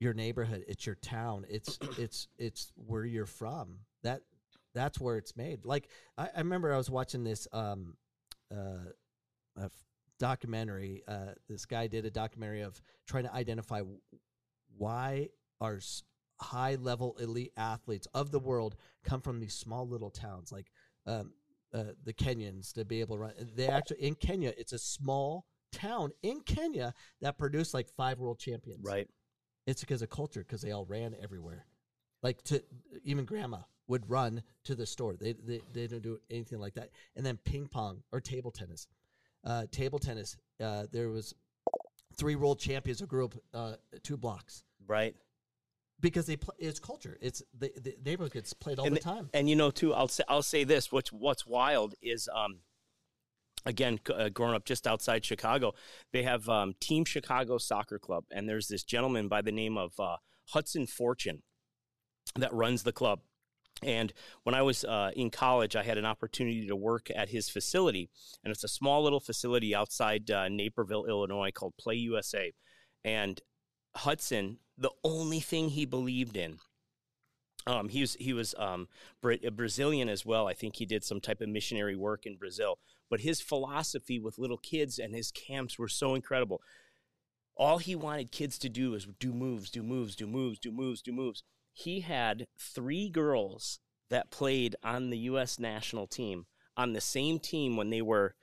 [0.00, 0.64] your neighborhood.
[0.68, 1.44] It's your town.
[1.48, 3.78] It's it's it's where you're from.
[4.02, 4.22] That
[4.74, 5.64] that's where it's made.
[5.64, 7.96] Like I, I remember I was watching this um
[8.52, 8.90] uh,
[9.56, 9.70] a
[10.18, 11.02] documentary.
[11.06, 13.82] Uh, this guy did a documentary of trying to identify
[14.76, 15.28] why
[15.60, 15.80] our
[16.40, 20.66] high level elite athletes of the world come from these small little towns like
[21.06, 21.32] um,
[21.74, 23.32] uh, the Kenyans to be able to run.
[23.54, 28.38] They actually in Kenya, it's a small town in Kenya that produced like five world
[28.38, 28.84] champions.
[28.84, 29.08] right.
[29.66, 31.64] It's because of culture because they all ran everywhere.
[32.22, 32.62] Like to
[33.02, 33.58] even grandma
[33.88, 35.16] would run to the store.
[35.16, 36.90] They they, they don't do anything like that.
[37.16, 38.86] And then ping pong or table tennis.
[39.42, 40.36] Uh, table tennis.
[40.62, 41.34] Uh, there was
[42.16, 45.14] three world champions who grew up uh, two blocks Right.
[46.00, 46.54] Because they play.
[46.58, 47.18] It's culture.
[47.20, 49.30] It's the, the neighborhood gets played all and the the- time.
[49.32, 50.92] And you know, too, I'll say I'll say this.
[50.92, 52.60] What's what's wild is, um,
[53.66, 55.74] again, uh, growing up just outside Chicago,
[56.12, 59.92] they have um, Team Chicago Soccer Club, and there's this gentleman by the name of
[59.98, 60.16] uh,
[60.50, 61.42] Hudson Fortune
[62.36, 63.20] that runs the club.
[63.82, 64.12] And
[64.44, 68.08] when I was uh, in college, I had an opportunity to work at his facility,
[68.42, 72.52] and it's a small little facility outside uh, Naperville, Illinois, called Play USA.
[73.04, 73.40] And
[73.96, 76.58] Hudson, the only thing he believed in
[77.66, 78.88] um, he was he was um,
[79.24, 80.46] a Brazilian as well.
[80.46, 82.78] I think he did some type of missionary work in Brazil.
[83.08, 86.60] But his philosophy with little kids and his camps were so incredible.
[87.56, 91.00] All he wanted kids to do was do moves, do moves, do moves, do moves,
[91.00, 91.42] do moves.
[91.72, 93.78] He had three girls
[94.10, 95.58] that played on the U.S.
[95.58, 96.46] national team
[96.76, 98.34] on the same team when they were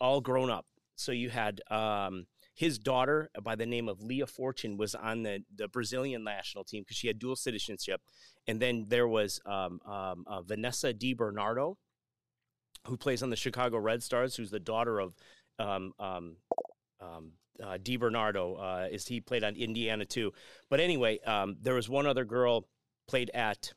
[0.00, 0.66] all grown up.
[0.94, 2.26] So you had um,
[2.58, 6.82] his daughter by the name of Leah Fortune was on the, the Brazilian national team
[6.82, 8.00] because she had dual citizenship.
[8.48, 11.78] And then there was um, um, uh, Vanessa Di Bernardo,
[12.84, 15.14] who plays on the Chicago Red Stars, who's the daughter of
[15.60, 16.36] um, um,
[17.00, 17.30] um,
[17.62, 18.56] uh, Di Bernardo.
[18.56, 20.32] Uh, is he played on Indiana too?
[20.68, 22.66] But anyway, um, there was one other girl
[23.06, 23.72] played at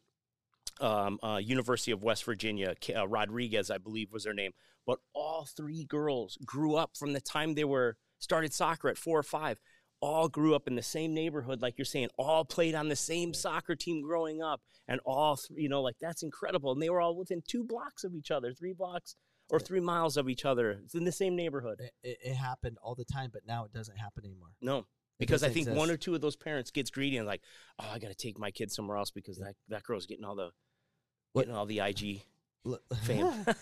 [0.80, 2.74] um, uh, University of West Virginia.
[2.96, 4.54] Uh, Rodriguez, I believe, was her name.
[4.88, 9.20] But all three girls grew up from the time they were started soccer at four
[9.20, 9.60] or five.
[10.00, 12.08] All grew up in the same neighborhood, like you're saying.
[12.18, 16.24] All played on the same soccer team growing up, and all you know, like that's
[16.24, 16.72] incredible.
[16.72, 19.16] And they were all within two blocks of each other, three blocks
[19.52, 20.72] or three miles of each other.
[20.84, 21.82] It's in the same neighborhood.
[21.82, 24.50] It, it, it happened all the time, but now it doesn't happen anymore.
[24.60, 24.86] No,
[25.20, 27.42] because I think one or two of those parents gets greedy and like,
[27.80, 30.36] oh, I got to take my kid somewhere else because that that girl's getting all
[30.36, 30.50] the
[31.34, 32.24] What- getting all the IG
[33.04, 33.46] Fame.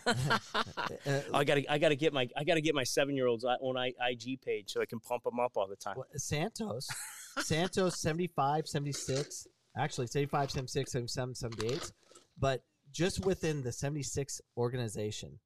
[1.06, 3.78] Uh, I gotta I gotta get my I gotta get my seven year old's own
[3.78, 5.96] I- IG page so I can pump them up all the time.
[5.98, 6.88] Well, Santos,
[7.40, 9.48] Santos 75, 76,
[9.78, 11.92] actually 75, 76, 77, 78.
[12.38, 15.40] But just within the 76 organization,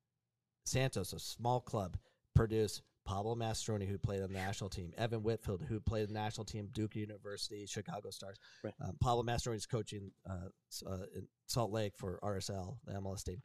[0.65, 1.97] Santos, a small club,
[2.35, 6.19] produced Pablo Mastroeni, who played on the national team, Evan Whitfield, who played on the
[6.19, 8.37] national team, Duke University, Chicago Stars.
[8.63, 8.73] Right.
[8.81, 10.47] Um, Pablo Mastroeni is coaching uh,
[10.89, 13.41] uh, in Salt Lake for RSL, the MLS team.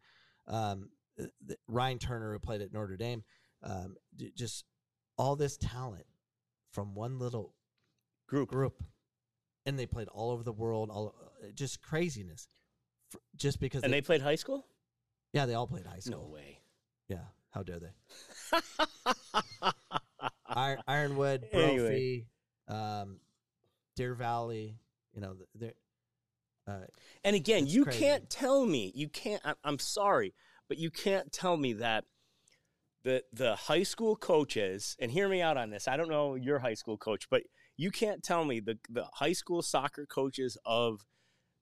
[0.46, 3.24] Um, th- th- Ryan Turner, who played at Notre Dame.
[3.62, 4.64] Um, d- just
[5.16, 6.06] all this talent
[6.72, 7.54] from one little
[8.28, 8.50] Group.
[8.50, 8.82] group,
[9.66, 10.90] and they played all over the world.
[10.90, 12.46] All uh, just craziness,
[13.12, 13.82] F- just because.
[13.82, 14.66] And they, they played high school?
[15.32, 16.22] yeah, they all played high school.
[16.28, 16.60] No way.
[17.08, 17.90] Yeah, how dare they?
[20.58, 21.78] Iron, Ironwood, Anyway.
[21.78, 22.26] Brophy,
[22.68, 23.20] um,
[23.96, 24.76] Deer Valley.
[25.14, 25.72] You know, th- they're.
[26.74, 26.86] Uh,
[27.24, 27.98] And again, you crazy.
[28.00, 30.34] can't tell me, you can't, I- I'm sorry,
[30.68, 32.04] but you can't tell me that
[33.04, 36.58] the, the high school coaches, and hear me out on this, I don't know your
[36.58, 37.42] high school coach, but
[37.78, 41.06] you can't tell me the, the high school soccer coaches of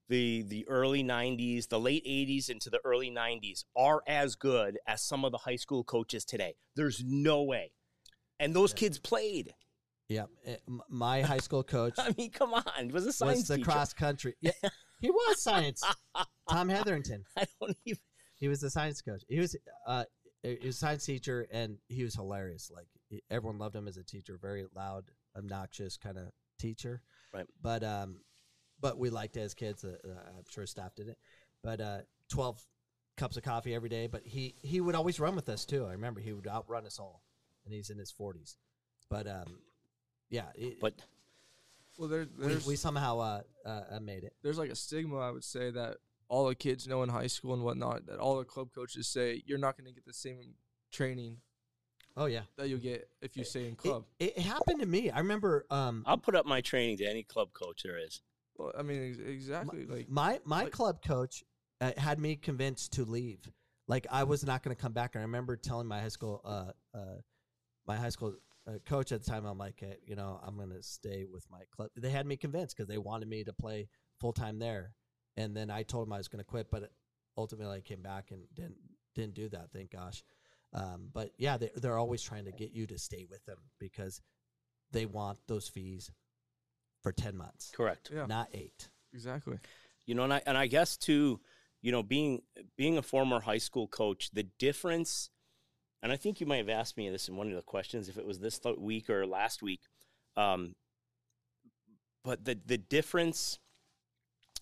[0.08, 5.02] the, the early 90s, the late 80s into the early 90s are as good as
[5.02, 6.54] some of the high school coaches today.
[6.74, 7.70] There's no way.
[8.38, 8.76] And those Yeah.
[8.78, 9.54] kids played.
[10.08, 10.56] yeah, eh,
[10.88, 12.62] my high school coach I mean, come on.
[12.78, 13.70] It was a science was the teacher.
[13.70, 14.34] cross country.
[14.40, 14.52] Yeah,
[15.00, 15.82] he was science.
[16.48, 17.24] Tom Hetherington.
[17.36, 18.00] I don't even.
[18.38, 19.22] He was the science coach.
[19.28, 19.56] He was
[19.86, 20.04] uh
[20.42, 22.70] he was a science teacher and he was hilarious.
[22.72, 22.86] Like
[23.30, 25.04] everyone loved him as a teacher, very loud,
[25.36, 26.24] obnoxious kind of
[26.58, 27.02] teacher.
[27.32, 27.46] Right.
[27.62, 28.20] But um
[28.78, 29.84] but we liked it as kids.
[29.84, 31.16] Uh, uh, I'm sure staff did it.
[31.64, 31.98] But uh
[32.30, 32.62] 12
[33.16, 35.86] cups of coffee every day, but he he would always run with us too.
[35.86, 37.22] I remember he would outrun us all.
[37.66, 38.56] And he's in his 40s.
[39.10, 39.58] but um,
[40.30, 40.94] yeah, it, But
[41.98, 44.34] Well, there, we, there's we somehow uh, uh, uh, made it.
[44.42, 45.96] there's like a stigma I would say that
[46.28, 49.42] all the kids know in high school and whatnot that all the club coaches say
[49.46, 50.54] you're not going to get the same
[50.92, 51.38] training
[52.18, 54.04] Oh yeah, that you'll get if you stay in club.
[54.18, 55.10] it happened to me.
[55.10, 58.22] I remember um, I'll put up my training to any club coach there is.
[58.56, 59.84] well, I mean, ex- exactly.
[59.84, 61.44] like my my like- club coach
[61.82, 63.40] uh, had me convinced to leave.
[63.86, 65.14] Like I was not going to come back.
[65.14, 67.16] And I remember telling my high school, uh, uh,
[67.86, 68.34] my high school
[68.68, 71.46] uh, coach at the time, I'm like, hey, you know, I'm going to stay with
[71.50, 71.90] my club.
[71.96, 73.88] They had me convinced because they wanted me to play
[74.20, 74.92] full time there.
[75.36, 76.90] And then I told them I was going to quit, but
[77.36, 78.76] ultimately I came back and didn't
[79.14, 79.70] didn't do that.
[79.72, 80.22] Thank gosh.
[80.72, 84.20] Um, but yeah, they, they're always trying to get you to stay with them because
[84.92, 86.10] they want those fees
[87.02, 88.10] for ten months, Correct.
[88.12, 88.88] yeah, not eight.
[89.12, 89.58] exactly.
[90.06, 91.40] You know, and I and I guess too,
[91.82, 92.42] you know, being
[92.76, 95.30] being a former high school coach, the difference,
[96.06, 98.16] and I think you might have asked me this in one of the questions if
[98.16, 99.80] it was this week or last week,
[100.36, 100.76] um,
[102.22, 103.58] but the the difference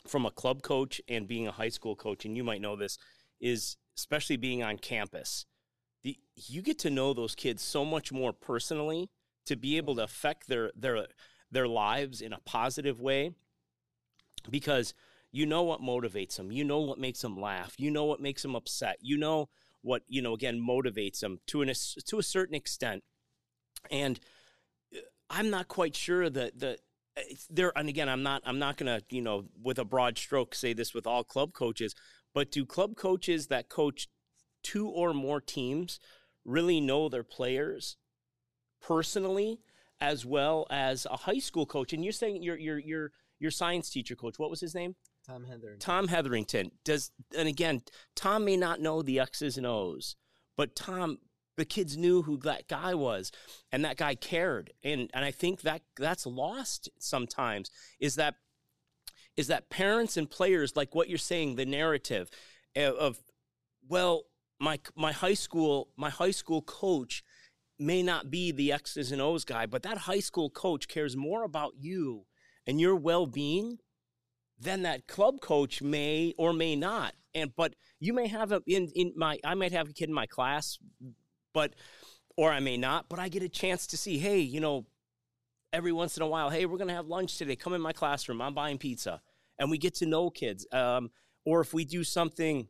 [0.06, 2.96] from a club coach and being a high school coach, and you might know this,
[3.42, 5.44] is especially being on campus,
[6.02, 9.10] the you get to know those kids so much more personally
[9.44, 11.08] to be able to affect their their
[11.50, 13.34] their lives in a positive way
[14.50, 14.94] because
[15.30, 18.40] you know what motivates them you know what makes them laugh you know what makes
[18.40, 19.50] them upset you know
[19.84, 21.72] what you know again motivates them to an
[22.06, 23.02] to a certain extent.
[23.90, 24.18] And
[24.94, 24.98] uh,
[25.30, 26.78] i'm not quite sure that the
[27.48, 30.72] there and again i'm not i'm not to you know with a broad stroke say
[30.72, 31.94] this with all club coaches
[32.34, 34.08] but do club coaches that coach
[34.64, 36.00] two or more teams
[36.44, 37.96] really know their players
[38.82, 39.60] personally
[40.00, 41.92] as well as a high school coach?
[41.92, 44.96] And you're saying your your your your science teacher coach what was his name
[45.26, 45.78] Tom Hetherington.
[45.78, 47.82] Tom Hetherington does, and again,
[48.14, 50.16] Tom may not know the X's and O's,
[50.56, 51.18] but Tom,
[51.56, 53.32] the kids knew who that guy was,
[53.72, 57.70] and that guy cared, and and I think that that's lost sometimes.
[58.00, 58.34] Is that
[59.36, 62.30] is that parents and players like what you're saying, the narrative
[62.76, 63.18] of, of
[63.88, 64.24] well,
[64.60, 67.24] my my high school my high school coach
[67.78, 71.44] may not be the X's and O's guy, but that high school coach cares more
[71.44, 72.26] about you
[72.66, 73.78] and your well being
[74.64, 77.14] then that club coach may or may not.
[77.34, 80.14] And but you may have a in in my I might have a kid in
[80.14, 80.78] my class,
[81.52, 81.74] but
[82.36, 84.86] or I may not, but I get a chance to see, hey, you know,
[85.72, 87.56] every once in a while, hey, we're gonna have lunch today.
[87.56, 88.40] Come in my classroom.
[88.40, 89.20] I'm buying pizza,
[89.58, 90.66] and we get to know kids.
[90.72, 91.10] Um,
[91.44, 92.68] or if we do something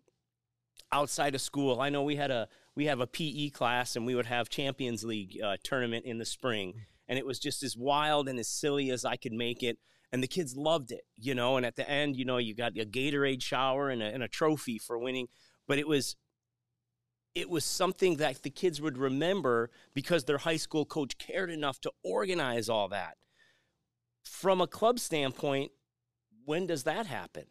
[0.92, 4.14] outside of school, I know we had a we have a PE class, and we
[4.14, 6.74] would have Champions League uh, tournament in the spring,
[7.08, 9.78] and it was just as wild and as silly as I could make it
[10.14, 11.56] and the kids loved it, you know.
[11.56, 14.28] And at the end, you know, you got a Gatorade shower and a, and a
[14.28, 15.26] trophy for winning,
[15.66, 16.14] but it was
[17.34, 21.80] it was something that the kids would remember because their high school coach cared enough
[21.80, 23.16] to organize all that.
[24.22, 25.72] From a club standpoint,
[26.44, 27.46] when does that happen?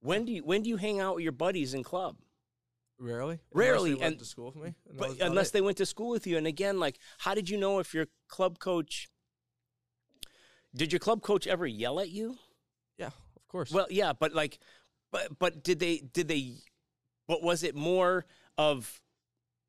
[0.00, 2.14] When do you when do you hang out with your buddies in club?
[2.96, 4.74] Rarely, Rarely, unless they went and- to school with me.
[4.88, 5.52] and But unless it.
[5.54, 8.06] they went to school with you, and again, like, how did you know if your
[8.28, 9.08] club coach?
[10.74, 12.36] Did your club coach ever yell at you?
[12.98, 13.70] yeah, of course.
[13.70, 14.58] Well, yeah, but like,
[15.10, 16.54] but but did they did they?
[17.28, 18.26] But was it more
[18.58, 19.00] of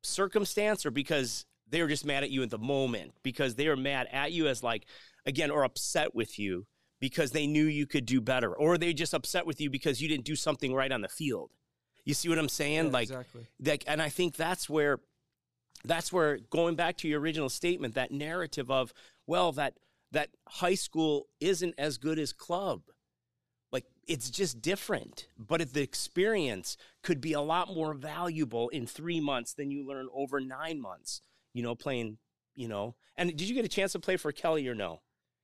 [0.02, 3.76] circumstance or because they were just mad at you at the moment because they were
[3.76, 4.86] mad at you as like
[5.24, 6.66] again or upset with you
[7.00, 10.08] because they knew you could do better or they just upset with you because you
[10.08, 11.50] didn't do something right on the field.
[12.04, 12.86] You see what I'm saying?
[12.86, 13.46] Yeah, like exactly.
[13.60, 15.00] that and i think that's where
[15.84, 18.92] that's where going back to your original statement that narrative of
[19.26, 19.74] well that
[20.14, 22.82] that high school isn't as good as club
[23.70, 28.86] like it's just different but if the experience could be a lot more valuable in
[28.86, 31.20] three months than you learn over nine months
[31.52, 32.18] you know playing
[32.54, 35.00] you know and did you get a chance to play for kelly or no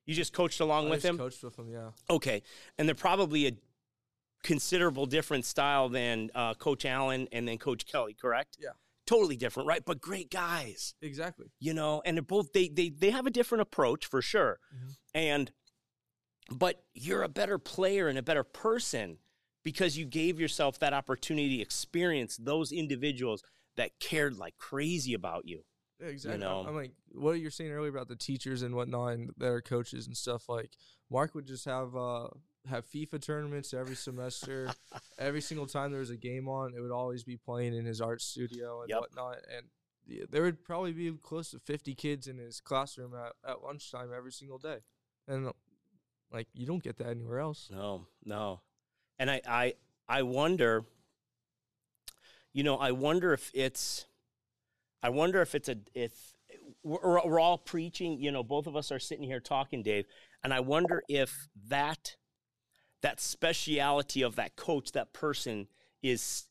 [0.06, 1.90] you just coached along I with just him Coached with him, yeah.
[2.08, 2.42] Okay,
[2.78, 3.52] and they're probably a
[4.42, 8.56] considerable different style than uh, Coach Allen and then Coach Kelly, correct?
[8.60, 8.70] Yeah.
[9.10, 9.84] Totally different, right?
[9.84, 11.46] But great guys, Exactly.
[11.58, 14.96] you know, and they're both they they they have a different approach for sure, Mhm.
[15.14, 15.52] and
[16.50, 19.18] but you're a better player and a better person
[19.62, 23.42] because you gave yourself that opportunity to experience those individuals
[23.76, 25.64] that cared like crazy about you.
[26.00, 26.40] Yeah, exactly.
[26.40, 26.64] know?
[26.66, 30.16] I'm like what you're saying earlier about the teachers and whatnot and their coaches and
[30.16, 30.48] stuff.
[30.48, 30.72] Like
[31.10, 32.28] Mark would just have uh
[32.68, 34.70] have FIFA tournaments every semester.
[35.18, 38.00] every single time there was a game on, it would always be playing in his
[38.00, 39.00] art studio and Yep.
[39.00, 39.38] whatnot.
[39.56, 39.66] And
[40.30, 44.32] there would probably be close to 50 kids in his classroom at, at lunchtime every
[44.32, 44.78] single day.
[45.28, 45.50] And
[46.32, 47.68] like you don't get that anywhere else.
[47.72, 48.60] No, no.
[49.18, 49.74] And I, I,
[50.08, 50.84] I wonder,
[52.52, 54.06] you know, I wonder if it's,
[55.02, 56.12] I wonder if it's a, if
[56.82, 58.20] we're, we're all preaching.
[58.20, 60.06] You know, both of us are sitting here talking, Dave,
[60.42, 62.16] and I wonder if that
[63.02, 65.68] that speciality of that coach, that person,
[66.02, 66.44] is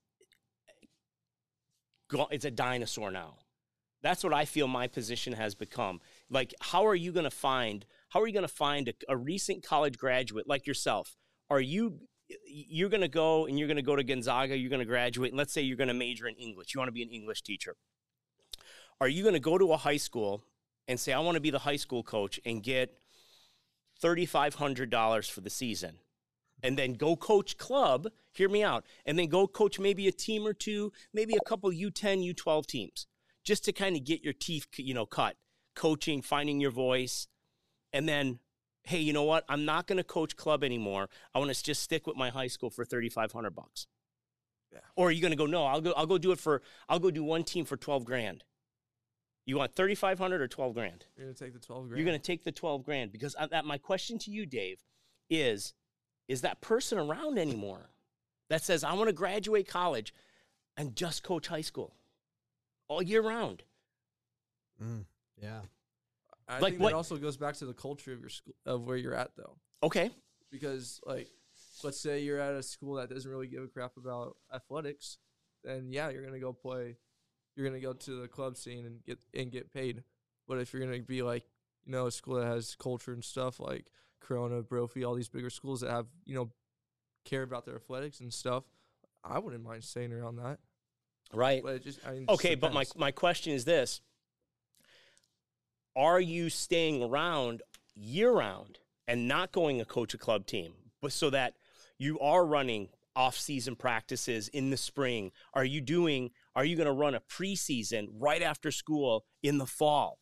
[2.31, 3.35] it's a dinosaur now.
[4.01, 5.99] That's what I feel my position has become.
[6.29, 7.85] Like, how are you going to find?
[8.09, 11.17] How are you going to find a, a recent college graduate like yourself?
[11.49, 11.99] Are you
[12.45, 14.55] you're going to go and you're going to go to Gonzaga?
[14.57, 16.73] You're going to graduate, and let's say you're going to major in English.
[16.73, 17.75] You want to be an English teacher.
[19.01, 20.43] Are you going to go to a high school
[20.87, 22.97] and say, "I want to be the high school coach" and get
[23.99, 25.97] thirty five hundred dollars for the season?
[26.63, 30.45] And then go coach club, hear me out, and then go coach maybe a team
[30.45, 33.07] or two, maybe a couple U10, U12 teams,
[33.43, 35.35] just to kind of get your teeth, you know, cut,
[35.75, 37.27] coaching, finding your voice,
[37.93, 38.39] and then,
[38.83, 39.43] hey, you know what?
[39.49, 41.09] I'm not going to coach club anymore.
[41.33, 43.87] I want to just stick with my high school for 3,500 bucks.
[44.71, 44.79] Yeah.
[44.95, 45.47] Or are you going to go?
[45.47, 45.93] No, I'll go.
[45.97, 46.61] I'll go do it for.
[46.87, 48.43] I'll go do one team for 12 grand.
[49.45, 51.05] You want 3,500 or 12 grand?
[51.17, 51.97] You're gonna take the twelve grand.
[51.97, 54.83] You're going to take the 12 grand because I, that, my question to you, Dave,
[55.27, 55.73] is
[56.29, 57.89] is that person around anymore
[58.49, 60.13] that says, I want to graduate college
[60.77, 61.93] and just coach high school
[62.87, 63.63] all year round?
[64.81, 65.03] Mm,
[65.41, 65.59] yeah.
[66.47, 68.85] I like think what- that also goes back to the culture of your school of
[68.85, 69.57] where you're at though.
[69.83, 70.09] Okay.
[70.51, 71.29] because like
[71.83, 75.17] let's say you're at a school that doesn't really give a crap about athletics
[75.63, 76.97] then yeah you're gonna go play
[77.55, 80.03] you're gonna go to the club scene and get and get paid
[80.47, 81.43] but if you're gonna be like
[81.85, 83.85] you know a school that has culture and stuff like
[84.21, 86.49] corona brophy all these bigger schools that have you know
[87.25, 88.63] care about their athletics and stuff
[89.23, 90.59] i wouldn't mind staying around that
[91.33, 91.61] Right.
[91.63, 94.01] but just I mean, Okay, but my, my question is this
[95.95, 97.61] Are you staying around
[97.95, 101.53] year round and not going a coach a club team, but so that
[101.97, 105.31] you are running off season practices in the spring?
[105.53, 109.65] Are you doing, are you going to run a preseason right after school in the
[109.65, 110.19] fall?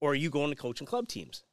[0.00, 1.44] Or are you going to coaching club teams?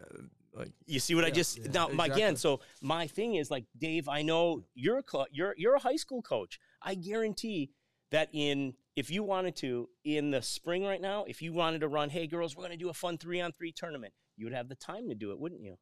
[0.00, 0.24] Uh,
[0.54, 2.36] like You see what I just yeah, now my again.
[2.36, 4.08] So my thing is like Dave.
[4.08, 6.58] I know you're a cl- you're you're a high school coach.
[6.82, 7.70] I guarantee
[8.10, 11.88] that in if you wanted to in the spring right now, if you wanted to
[11.88, 14.54] run, hey girls, we're going to do a fun three on three tournament, you would
[14.54, 15.76] have the time to do it, wouldn't you?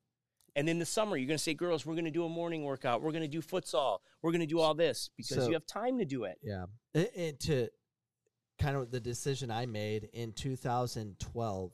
[0.56, 2.64] And in the summer, you're going to say, girls, we're going to do a morning
[2.64, 3.02] workout.
[3.02, 3.98] We're going to do futsal.
[4.22, 6.38] We're going to do all this because So- you have time to do it.
[6.42, 6.64] Yeah.
[6.94, 7.68] And, and to
[8.58, 11.72] kind of the decision I made in 2012,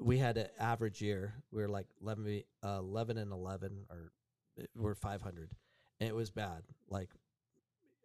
[0.00, 1.34] we had an average year.
[1.50, 4.12] We were like 11, uh, 11 and 11, or
[4.60, 5.50] uh, we're 500.
[6.00, 6.62] And it was bad.
[6.88, 7.10] Like,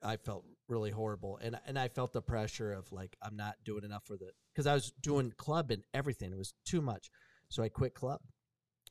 [0.01, 1.39] I felt really horrible.
[1.41, 4.67] And, and I felt the pressure of like, I'm not doing enough for the, because
[4.67, 6.31] I was doing club and everything.
[6.31, 7.09] It was too much.
[7.49, 8.21] So I quit club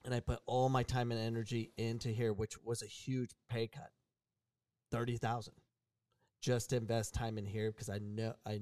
[0.05, 3.67] and I put all my time and energy into here, which was a huge pay
[3.67, 3.91] cut
[4.91, 5.55] 30,000
[6.41, 8.61] just to invest time in here because I know I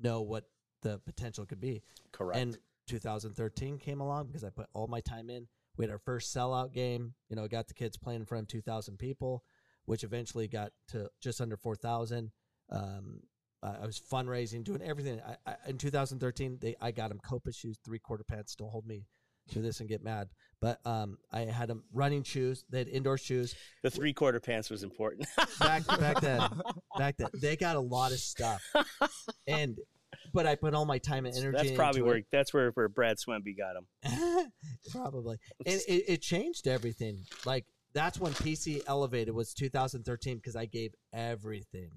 [0.00, 0.48] know what
[0.82, 1.82] the potential could be.
[2.12, 2.38] Correct.
[2.38, 2.58] And
[2.92, 5.46] 2013 came along because I put all my time in.
[5.78, 7.14] We had our first sellout game.
[7.30, 9.44] You know, got the kids playing in front of 2,000 people,
[9.86, 12.30] which eventually got to just under 4,000.
[12.70, 13.20] Um,
[13.62, 15.20] I was fundraising, doing everything.
[15.26, 18.56] I, I, in 2013, they I got them Copa shoes, three quarter pants.
[18.56, 19.06] Don't hold me
[19.52, 20.28] to this and get mad.
[20.60, 22.64] But um, I had them running shoes.
[22.70, 25.28] They had indoor shoes the three quarter pants was important.
[25.60, 26.42] back back then.
[26.98, 28.62] Back then, they got a lot of stuff,
[29.46, 29.78] and
[30.32, 31.56] but I put all my time and energy.
[31.56, 32.26] that's probably where it.
[32.32, 34.50] that's where, where Brad Swemby got him.
[34.90, 37.64] probably and it, it changed everything like
[37.94, 41.90] that's when pc elevated was 2013 because i gave everything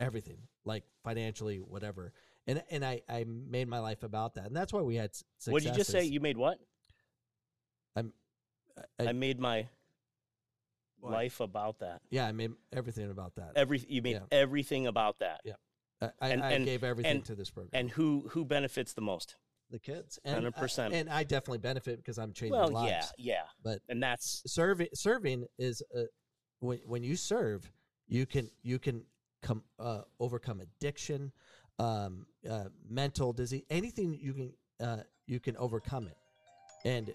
[0.00, 2.12] everything like financially whatever
[2.46, 5.52] and and i i made my life about that and that's why we had successes.
[5.52, 6.02] What did you just say?
[6.04, 6.58] You made what?
[7.96, 8.02] I,
[8.98, 9.68] I, I- made my
[11.00, 11.12] What?
[11.12, 12.00] life about that.
[12.10, 14.20] yeah i made everything about that Every you made Yeah.
[14.32, 15.40] everything about that.
[15.44, 15.54] Yeah.
[16.02, 18.92] I, I, and- I and- gave everything and- to this program And who who benefits
[18.92, 19.36] the most?
[19.70, 20.92] the kids and I- 100%.
[20.92, 23.42] and i definitely benefit because i'm changing Well, lives yeah, yeah.
[23.64, 26.02] but And that's serving serving is uh,
[26.60, 27.72] when when you serve
[28.06, 29.06] you can you can
[29.40, 31.32] come uh, overcome addiction
[31.78, 34.52] um, uh, mental disease anything you can
[34.86, 36.18] uh, you can overcome it
[36.84, 37.14] and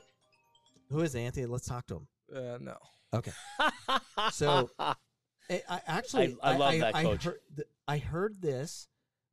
[0.90, 2.76] who is Anthony let's talk to him uh, no
[3.14, 3.34] okay
[4.32, 7.24] So- I, I actually I love that I coach.
[7.26, 8.88] heard, th- I heard this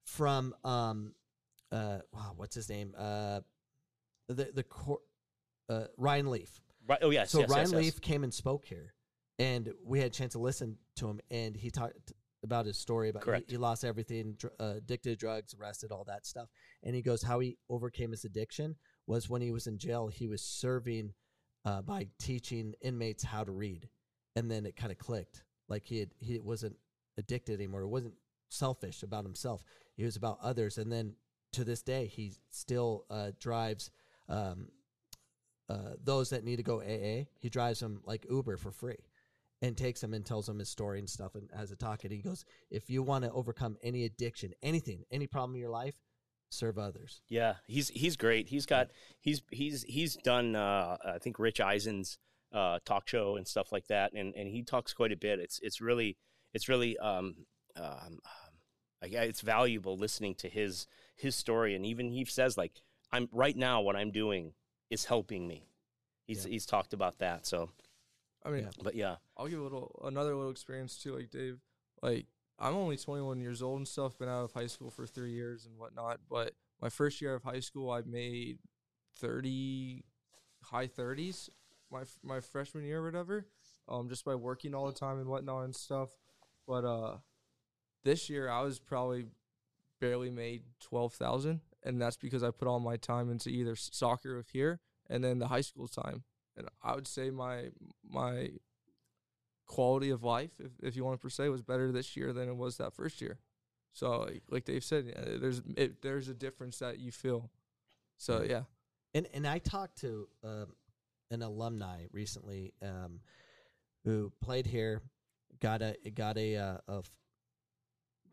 [0.07, 1.15] from um
[1.73, 3.41] uh wow, what's his name uh
[4.29, 5.01] the the cor-
[5.69, 6.99] uh, Ryan Leaf right.
[7.03, 7.81] Oh yes, so yes, Ryan yes, yes.
[7.81, 8.95] Leaf came and spoke here,
[9.39, 13.09] and we had a chance to listen to him, and he talked about his story
[13.09, 16.49] about he, he lost everything, dr- uh, addicted to drugs, arrested, all that stuff,
[16.83, 18.77] and he goes how he overcame his addiction
[19.07, 20.09] was when he was in jail.
[20.09, 21.15] He was serving
[21.65, 23.89] uh, by teaching inmates how to read,
[24.37, 25.45] and then it kind of clicked.
[25.69, 26.77] Like he had, he wasn't
[27.17, 27.83] addicted anymore.
[27.83, 28.15] It wasn't
[28.55, 29.65] selfish about himself.
[29.97, 31.15] He was about others, and then
[31.53, 33.91] to this day, he still uh, drives
[34.29, 34.69] um,
[35.69, 37.25] uh, those that need to go AA.
[37.41, 38.99] He drives them like Uber for free,
[39.63, 42.05] and takes them and tells them his story and stuff, and has a talk.
[42.05, 45.71] And he goes, "If you want to overcome any addiction, anything, any problem in your
[45.71, 45.95] life,
[46.51, 48.49] serve others." Yeah, he's he's great.
[48.49, 48.91] He's got
[49.21, 52.19] he's he's he's done uh, I think Rich Eisen's
[52.53, 55.41] uh, talk show and stuff like that, and and he talks quite a bit.
[55.41, 56.17] It's it's really
[56.53, 57.47] it's really um,
[57.77, 58.21] um,
[59.03, 60.87] like, it's valuable listening to his
[61.17, 62.81] his story, and even he says like
[63.13, 64.55] I'm right now what I'm doing
[64.91, 65.69] is helping me.
[66.27, 66.53] He's Yeah.
[66.53, 67.47] he's talked about that.
[67.47, 67.71] So,
[68.45, 68.71] I mean, Yeah.
[68.83, 71.61] but yeah, I'll give a little another little experience too, like Dave.
[72.03, 72.27] Like
[72.59, 74.17] I'm only 21 years old and stuff.
[74.19, 76.21] Been out of high school for three years and whatnot.
[76.29, 78.59] But my first year of high school, I made
[79.19, 80.05] 30,
[80.63, 81.49] high 30s.
[81.91, 83.47] My my freshman year or whatever.
[83.89, 86.11] Um, just by working all the time and whatnot and stuff.
[86.67, 87.19] But uh,
[88.05, 89.27] this year I was probably
[90.01, 94.51] barely made 12,000, and that's because I put all my time into either soccer with
[94.51, 96.25] here and then the high school time.
[96.57, 97.71] And I would say my
[98.09, 98.51] my
[99.67, 102.49] quality of life, if, if you want to per se, was better this year than
[102.49, 103.39] it was that first year.
[103.93, 107.51] So, like, like Dave said, yeah, there's it, there's a difference that you feel.
[108.17, 108.63] So yeah,
[109.15, 110.67] And and I talked to um,
[111.31, 113.21] an alumni recently um,
[114.05, 115.03] who played here,
[115.61, 117.11] got a got a, uh, a f-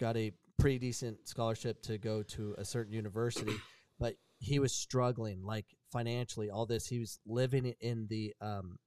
[0.02, 3.54] got a pretty decent scholarship to go to a certain university,
[4.00, 6.50] but he was struggling like financially.
[6.50, 8.80] All this he was living in the um,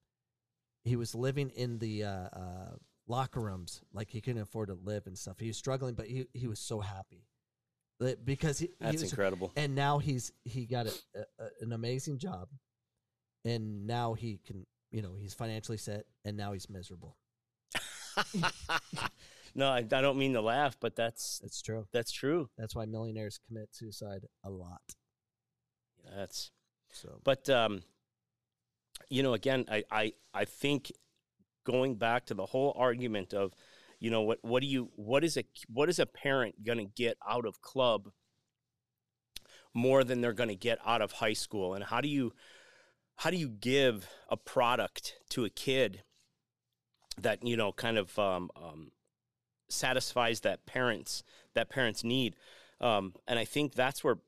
[0.82, 5.06] he was living in the uh, uh, locker rooms like he couldn't afford to live
[5.06, 5.38] and stuff.
[5.38, 7.24] He was struggling, but he he was so happy.
[8.24, 9.50] Because he, he that's was, incredible.
[9.56, 12.48] and now he's he got a, a, an amazing job
[13.46, 17.16] and now he can you know he's financially set and now he's miserable
[19.54, 21.86] no, I, I don't mean to laugh, but that's that's true.
[21.92, 22.48] that's true.
[22.58, 24.82] that's why millionaires commit suicide a lot.
[26.16, 26.50] That's
[26.92, 27.20] so.
[27.22, 27.82] But um,
[29.08, 30.92] you know, again, I, I I think
[31.64, 33.52] going back to the whole argument of,
[34.00, 36.84] you know, what what do you what is a what is a parent going to
[36.84, 38.10] get out of club
[39.72, 42.32] more than they're going to get out of high school, and how do you
[43.16, 46.02] how do you give a product to a kid
[47.18, 48.90] that you know kind of um, um,
[49.68, 51.22] satisfies that parents
[51.54, 52.36] that parents need,
[52.80, 54.18] um, and I think that's where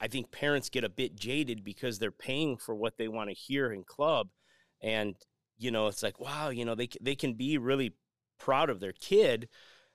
[0.00, 3.34] I think parents get a bit jaded because they're paying for what they want to
[3.34, 4.28] hear in club,
[4.80, 5.16] and
[5.58, 7.94] you know it's like wow, you know they they can be really
[8.38, 9.48] proud of their kid,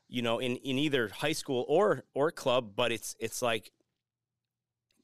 [0.08, 3.72] you know, in in either high school or or club, but it's it's like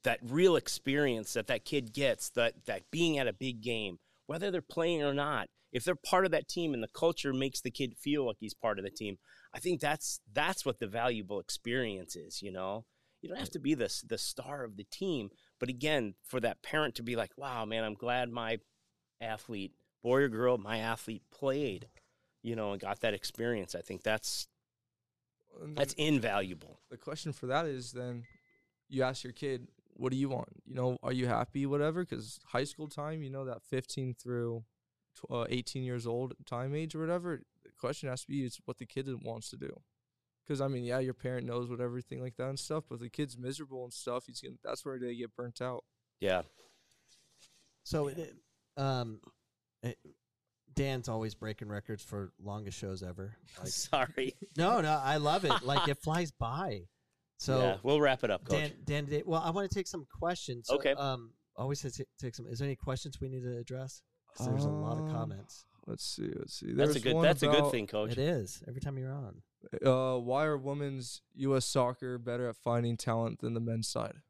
[0.02, 4.50] that real experience that that kid gets that that being at a big game, whether
[4.50, 7.70] they're playing or not, if they're part of that team and the culture makes the
[7.70, 9.18] kid feel like he's part of the team,
[9.52, 12.86] I think that's that's what the valuable experience is, you know.
[13.20, 16.62] You don't have to be the the star of the team, but again, for that
[16.62, 18.58] parent to be like, "Wow, man, I'm glad my
[19.20, 19.72] athlete,
[20.02, 21.88] boy or girl, my athlete played,
[22.42, 24.46] you know, and got that experience." I think that's
[25.74, 26.80] that's invaluable.
[26.90, 28.24] the question for that is then
[28.88, 30.48] you ask your kid, what do you want?
[30.64, 32.04] You know, are you happy, whatever?
[32.04, 34.64] Because high school time, you know, that 15 through
[35.30, 38.78] uh, 18 years old time age or whatever, the question has to be is what
[38.78, 39.70] the kid wants to do.
[40.46, 43.08] Because I mean, yeah, your parent knows what everything like that and stuff, but the
[43.08, 44.56] kid's miserable and stuff, he's gonna.
[44.62, 45.84] That's where they get burnt out.
[46.20, 46.42] Yeah.
[47.82, 48.34] so it,
[48.76, 49.20] um
[49.82, 49.98] it,
[50.74, 54.34] dan's always breaking records for longest shows ever like, Sorry.
[54.56, 56.82] no no i love it like it flies by
[57.38, 58.58] so yeah, we'll wrap it up, coach.
[58.58, 60.92] dan dan did- well i want to take some questions Okay.
[60.92, 61.82] um always
[62.18, 64.02] take some is there any questions we need to address
[64.34, 66.32] 'Cause there's a lot of Uh, comments Let's see.
[66.34, 66.72] Let's see.
[66.72, 68.10] that's a good one that's a good thing, coach.
[68.12, 69.42] it is every time you're on
[69.84, 71.64] Uh, why are women's U.S.
[71.66, 74.20] soccer better at finding talent than the men's side?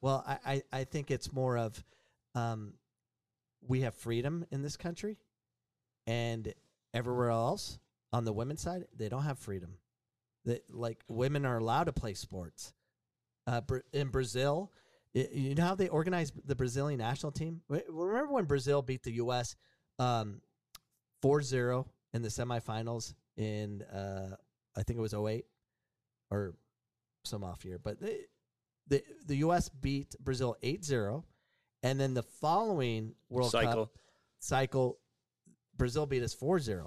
[0.00, 1.82] Well, I, I, I think it's more of
[2.34, 2.74] um,
[3.60, 5.18] we have freedom in this country,
[6.06, 6.54] and
[6.94, 7.78] everywhere else
[8.12, 9.78] on the women's side, they don't have freedom.
[10.46, 12.72] That like women are allowed to play sports.
[13.46, 13.60] Uh,
[13.92, 14.78] in Brazil, i
[15.12, 17.62] you know how they organize the Brazilian national team.
[17.68, 19.56] Remember when Brazil beat the U.S.
[19.98, 20.40] Um,
[21.24, 24.36] 4-0 in the semifinals in uh,
[24.76, 25.44] I think it was 08
[26.30, 26.54] or
[27.24, 28.20] some off year, but they,
[28.88, 29.68] the the U.S.
[29.68, 31.22] beat Brazil 8-0,
[31.82, 33.86] and then the following World Cycle.
[33.86, 33.98] Cup
[34.40, 34.98] cycle,
[35.76, 36.86] Brazil beat us 4-0.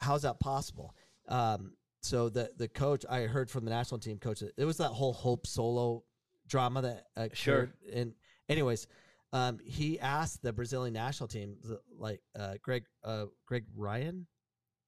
[0.00, 0.94] How's that possible?
[1.28, 4.90] Um, so the the coach I heard from the national team coach, it was that
[4.90, 6.04] whole Hope Solo
[6.46, 7.36] drama that occurred.
[7.36, 7.68] Sure.
[7.92, 8.14] And
[8.48, 8.86] anyways,
[9.32, 11.56] um, he asked the Brazilian national team,
[11.98, 14.26] like uh, Greg uh, Greg Ryan.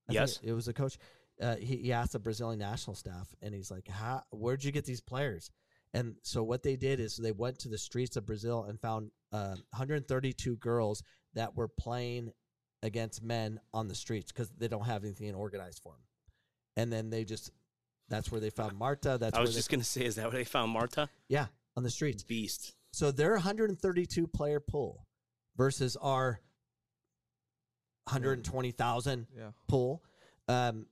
[0.09, 0.39] I Yes.
[0.43, 0.99] it was a coach.
[1.43, 4.85] uh, he, he asked the Brazilian national staff, and he's like, How, "Where'd you get
[4.85, 5.51] these players?"
[5.95, 9.11] And so what they did is they went to the streets of Brazil and found
[9.33, 11.03] uh, 132 girls
[11.35, 12.33] that were playing
[12.83, 16.03] against men on the streets because they don't have anything organized for them.
[16.77, 17.51] And then they just
[18.09, 19.17] that's where they found Marta.
[19.21, 21.09] That's I was where just gonna say, is that where they found Marta?
[21.29, 21.47] yeah
[21.77, 22.23] on the streets.
[22.23, 22.75] Beast.
[22.93, 25.07] So their 132 player pool
[25.57, 26.41] versus our
[28.05, 29.51] 120,000 Yeah.
[29.69, 30.03] pool
[30.49, 30.87] um,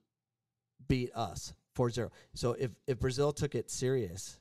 [0.88, 2.10] beat us 4-0.
[2.34, 4.38] So if if Brazil took it serious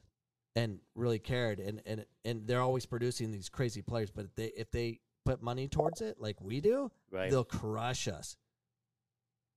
[0.55, 4.47] and really cared and and and they're always producing these crazy players, but if they
[4.57, 7.30] if they put money towards it like we do, Right.
[7.32, 8.36] they'll crush us.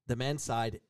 [0.06, 0.80] The men's side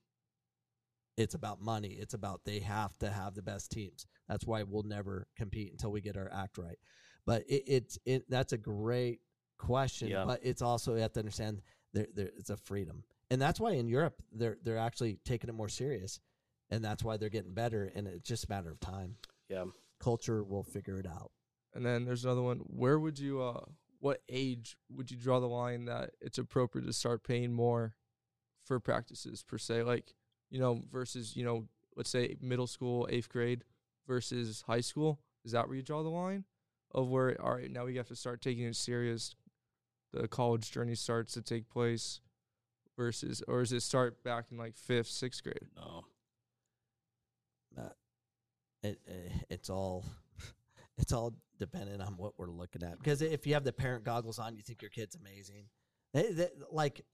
[1.16, 1.96] it's about money.
[1.98, 4.06] It's about they have to have the best teams.
[4.28, 6.78] That's why we'll never compete until we get our act right.
[7.24, 9.20] But it, it's it that's a great
[9.58, 10.08] question.
[10.08, 10.24] Yeah.
[10.24, 11.62] But it's also you have to understand
[11.92, 15.54] there there it's a freedom, and that's why in Europe they're they're actually taking it
[15.54, 16.20] more serious,
[16.70, 17.90] and that's why they're getting better.
[17.94, 19.16] And it's just a matter of time.
[19.48, 19.64] Yeah.
[19.98, 21.30] Culture will figure it out.
[21.74, 22.58] And then there's another one.
[22.58, 23.64] Where would you uh
[24.00, 27.94] what age would you draw the line that it's appropriate to start paying more
[28.64, 29.82] for practices per se?
[29.82, 30.14] Like,
[30.50, 31.66] you know, versus, you know,
[31.96, 33.64] let's say middle school, eighth grade
[34.06, 35.20] versus high school.
[35.44, 36.44] Is that where you draw the line?
[36.92, 39.34] Of where all right, now we have to start taking it serious.
[40.12, 42.20] The college journey starts to take place
[42.96, 45.68] versus or does it start back in like fifth, sixth grade?
[45.76, 46.04] No.
[48.82, 49.12] It, eh,
[49.50, 50.04] it's all
[50.98, 52.98] it's all dependent on what we're looking at.
[52.98, 55.64] Because if you have the parent goggles on, you think your kid's amazing.
[56.14, 57.04] They- they- like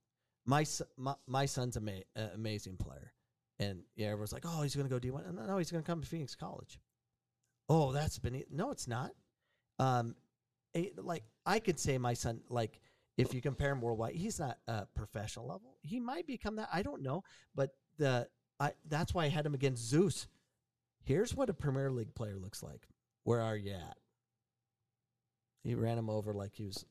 [0.45, 0.65] my,
[0.97, 3.11] my my son's ama- uh, amazing player,
[3.59, 5.89] and yeah, everyone's like, "Oh, he's going to go D one." No, he's going to
[5.89, 6.79] come to Phoenix College.
[7.69, 9.11] Oh, that's been no, it's not.
[9.79, 10.15] Um,
[10.75, 12.79] eh, like I could say my son, like
[13.17, 15.77] if you compare him worldwide, he's not uh, professional level.
[15.81, 16.69] He might become that.
[16.73, 17.23] I don't know,
[17.55, 18.27] but the
[18.59, 20.27] I that's why I had him against Zeus.
[21.05, 22.87] Here's what a Premier League player looks like.
[23.23, 23.97] Where are you at?
[25.63, 26.85] He ran him over like he was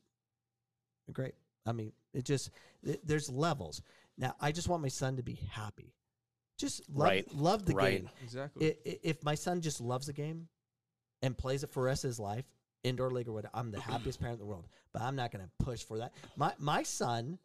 [1.11, 1.35] great.
[1.65, 2.51] I mean, it just
[2.83, 3.81] th- there's levels.
[4.17, 5.93] Now, I just want my son to be happy.
[6.57, 8.01] Just love, Right, love the right.
[8.01, 8.09] game.
[8.23, 8.67] Exactly.
[8.71, 10.47] I- i- If my son just loves the game
[11.21, 12.45] and plays it for the rest of his life,
[12.83, 14.67] indoor league or whatever, I'm the happiest parent in the world.
[14.91, 16.13] But I'm not going to push for that.
[16.35, 17.39] My my son,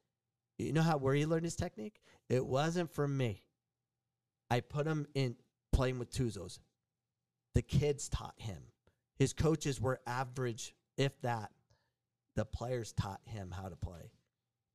[0.58, 2.00] you know how where he learned his technique?
[2.28, 3.44] It wasn't from me.
[4.50, 5.36] I put him in
[5.72, 6.58] playing with Tuzos.
[7.54, 8.62] The kids taught him.
[9.16, 11.52] His coaches were average, if that.
[12.36, 14.12] The players taught him how to play.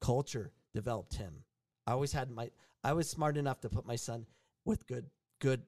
[0.02, 1.46] Culture developed him.
[1.88, 2.50] I always had my.
[2.84, 4.26] I was smart enough to put my son
[4.66, 5.06] with good
[5.40, 5.62] good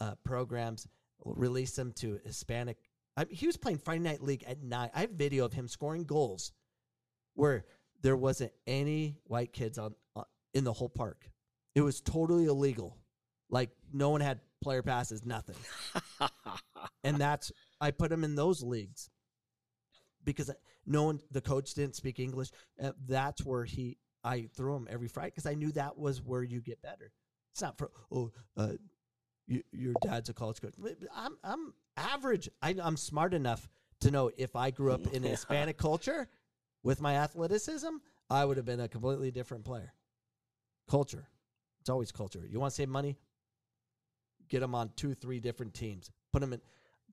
[0.00, 0.86] uh, programs.
[1.24, 2.78] Release him to Hispanic.
[3.16, 4.90] I, he was playing Friday Night League at night.
[4.94, 6.52] I have video of him scoring goals
[7.34, 7.64] where
[8.02, 11.30] there wasn't any white kids on, on in the whole park.
[11.74, 12.96] It was totally illegal.
[13.50, 15.56] Like no one had player passes, nothing.
[17.04, 19.10] and that's I put him in those leagues
[20.24, 20.50] because
[20.86, 22.50] no one, the coach didn't speak English.
[22.82, 26.42] Uh, that's where he, I threw them every Friday because I knew that was where
[26.42, 27.12] you get better.
[27.52, 28.72] It's not for oh, uh,
[29.46, 30.74] you, your dad's a college coach.
[31.14, 32.48] I'm I'm average.
[32.62, 33.68] I, I'm smart enough
[34.00, 36.28] to know if I grew up in a Hispanic culture
[36.82, 37.88] with my athleticism,
[38.28, 39.92] I would have been a completely different player.
[40.88, 41.28] Culture,
[41.80, 42.46] it's always culture.
[42.48, 43.16] You want to save money?
[44.48, 46.10] Get them on two, three different teams.
[46.32, 46.60] Put them in,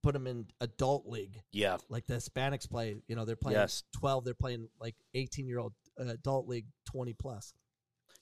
[0.01, 1.77] put them in adult league Yeah.
[1.89, 2.95] like the Hispanics play.
[3.07, 3.83] You know, they're playing Yes.
[3.95, 4.25] twelve.
[4.25, 7.53] They're playing like eighteen year old adult league twenty plus.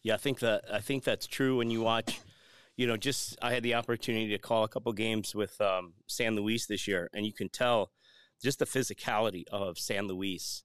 [0.03, 2.19] Yeah, I think that I think that's true when you watch.
[2.77, 6.35] You know, just I had the opportunity to call a couple games with um, San
[6.35, 7.91] Luis this year, and you can tell
[8.43, 10.64] just the physicality of San Luis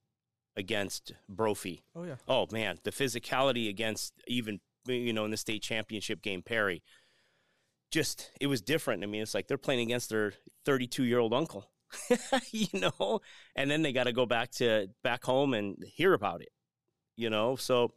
[0.56, 1.84] against Brophy.
[1.94, 2.16] oh yeah.
[2.28, 6.82] Oh man, the physicality against even you know in the state championship game Perry.
[7.90, 9.02] Just it was different.
[9.02, 10.32] I mean, it's like they're playing against their
[10.64, 11.70] 32 year old uncle,
[12.52, 13.20] you know,
[13.56, 16.50] and then they got to go back to back home and hear about it,
[17.16, 17.56] you know.
[17.56, 17.92] So,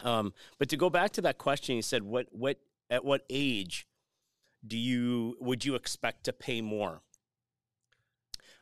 [0.00, 2.58] um, but to go back to that question, you said what what
[2.90, 3.86] at what age
[4.66, 7.02] do you would you expect to pay more?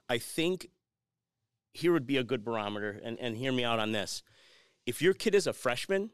[0.09, 0.69] I think
[1.73, 4.23] here would be a good barometer, and, and hear me out on this.
[4.85, 6.11] If your kid is a freshman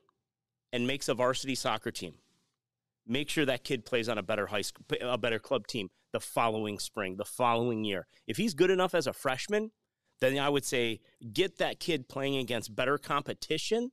[0.73, 2.15] and makes a varsity soccer team,
[3.07, 6.21] make sure that kid plays on a better high school, a better club team the
[6.21, 8.07] following spring, the following year.
[8.27, 9.73] If he's good enough as a freshman,
[10.21, 11.01] then I would say
[11.33, 13.91] get that kid playing against better competition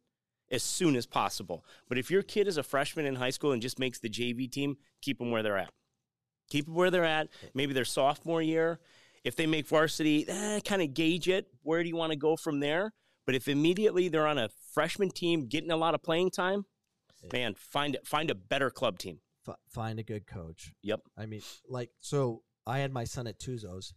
[0.52, 1.66] as soon as possible.
[1.88, 4.52] But if your kid is a freshman in high school and just makes the JV
[4.52, 5.72] team, keep them where they're at.
[6.50, 7.30] Keep them where they're at.
[7.54, 8.80] Maybe their sophomore year.
[9.24, 11.48] If they make varsity, eh, kind of gauge it.
[11.64, 12.94] Where do you want to go from there?
[13.26, 16.66] But if immediately they're on a freshman team getting a lot of playing time,
[17.34, 19.20] man, find find a better club team.
[19.48, 20.74] F- find a good coach.
[20.84, 21.02] Yep.
[21.18, 23.94] I mean, like, so I had my son at Tuzos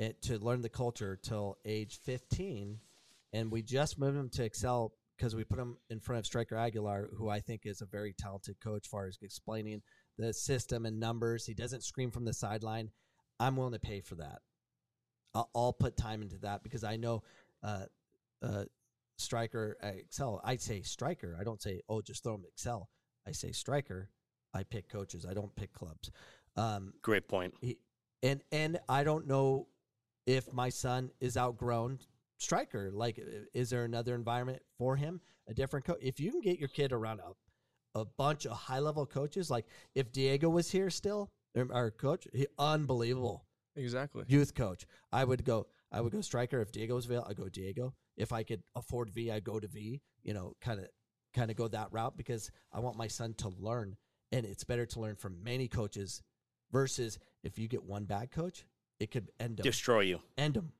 [0.00, 2.78] it, to learn the culture till age 15,
[3.32, 6.56] and we just moved him to Excel because we put him in front of Striker
[6.56, 9.82] Aguilar, who I think is a very talented coach, far as explaining
[10.16, 11.44] the system and numbers.
[11.44, 12.90] He doesn't scream from the sideline.
[13.38, 14.40] I'm willing to pay for that.
[15.34, 17.22] I'll, I'll put time into that because I know
[17.62, 17.84] uh,
[18.42, 18.64] uh,
[19.18, 20.40] striker Excel.
[20.42, 21.36] I say striker.
[21.38, 22.88] I don't say oh just throw him Excel.
[23.28, 24.08] I say striker.
[24.54, 25.26] I pick coaches.
[25.28, 26.10] I don't pick clubs.
[26.56, 27.54] Um, Great point.
[27.60, 27.76] he,
[28.22, 29.68] and and I don't know
[30.30, 31.98] if my son is outgrown
[32.38, 32.90] striker.
[32.92, 33.20] Like,
[33.52, 35.20] is there another environment for him?
[35.48, 35.98] A different coach?
[36.00, 39.66] If you can get your kid around a, a bunch of high level coaches, like
[39.96, 43.44] if Diego was here still, um, our coach, he, unbelievable
[43.74, 44.24] Exactly.
[44.28, 44.86] youth coach.
[45.12, 45.66] I would go.
[45.90, 47.28] I would go striker if Diego was available.
[47.28, 47.94] I go Diego.
[48.16, 50.00] If I could afford V, I go to V.
[50.22, 50.86] You know, kind of,
[51.34, 53.96] kind of go that route because I want my son to learn,
[54.30, 56.22] and it's better to learn from many coaches
[56.70, 58.64] versus if you get one bad coach,
[59.00, 59.64] it could end him.
[59.64, 60.20] Destroy you.
[60.38, 60.72] end them.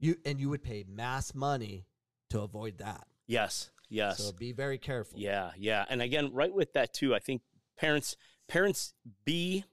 [0.00, 1.84] You and you would pay mass money
[2.30, 3.06] to avoid that.
[3.26, 3.70] Yes.
[3.88, 4.18] Yes.
[4.18, 5.18] So be very careful.
[5.18, 5.84] Yeah, yeah.
[5.88, 7.42] And again, right with that too, I think
[7.78, 8.16] parents
[8.48, 9.64] parents be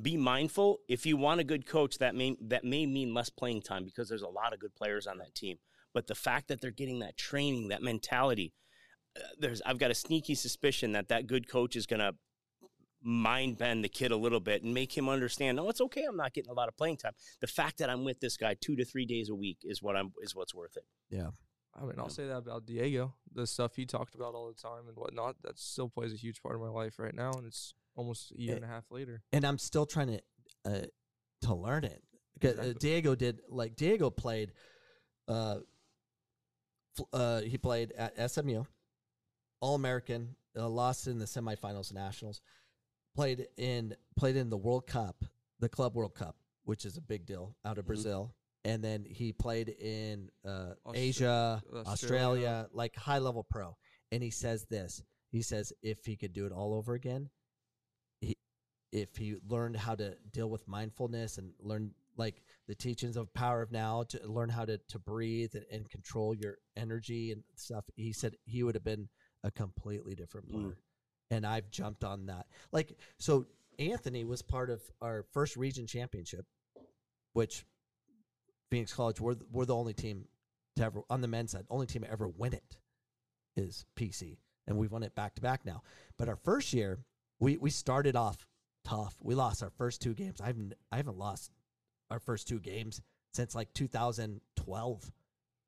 [0.00, 3.62] be mindful if you want a good coach that may that may mean less playing
[3.62, 5.58] time because there's a lot of good players on that team.
[5.92, 8.52] But the fact that they're getting that training, that mentality,
[9.16, 12.14] uh, there's I've got a sneaky suspicion that that good coach is going to
[13.02, 16.04] mind bend the kid a little bit and make him understand, "No, it's okay.
[16.04, 17.14] I'm not getting a lot of playing time.
[17.40, 19.96] The fact that I'm with this guy 2 to 3 days a week is what
[19.96, 21.30] I'm is what's worth it." Yeah.
[21.74, 22.08] I mean, I'll Yeah.
[22.10, 23.14] say that about Diego.
[23.32, 26.42] The stuff he talked about all the time and whatnot, that still plays a huge
[26.42, 28.90] part of my life right now, and it's almost a year Eh, and a half
[28.90, 29.22] later.
[29.32, 30.22] and I'm still trying to
[30.64, 30.86] uh,
[31.42, 32.04] to learn it.
[32.40, 32.74] 'Cause, uh, Exactly.
[32.74, 34.52] Diego did like Diego played.
[35.28, 35.60] Uh,
[37.12, 38.64] uh, he played at SMU,
[39.60, 42.40] All American, uh, lost in the semifinals, nationals.
[43.20, 45.26] Played in played in the World Cup,
[45.58, 47.88] the Club World Cup, which is a big deal out of Mhm.
[47.88, 48.34] Brazil.
[48.64, 51.86] And then he played in uh, Austra- Asia, Australia.
[51.86, 53.76] Australia, like high level pro.
[54.10, 55.02] And he says this.
[55.28, 57.28] He says if he could do it all over again,
[58.22, 58.38] he
[58.90, 63.60] if he learned how to deal with mindfulness and learn like the teachings of power
[63.60, 67.84] of now to learn how to, to breathe and, and control your energy and stuff
[67.96, 69.10] he said he would have been
[69.44, 70.52] a completely different Mm.
[70.52, 70.76] player
[71.30, 73.46] and i've jumped on that like so
[73.78, 76.46] anthony was part of our first region championship
[77.32, 77.64] which
[78.70, 80.26] phoenix college we're, we're the only team
[80.76, 82.76] to ever on the men's side only team to ever win it
[83.56, 84.36] is pc
[84.66, 85.82] and we've won it back to back now
[86.18, 86.98] but our first year
[87.40, 88.46] we we started off
[88.84, 89.16] tough.
[89.22, 90.40] We lost our first two games.
[90.40, 91.50] I haven't I haven't lost
[92.10, 93.00] our first two games
[93.32, 95.12] since like 2012.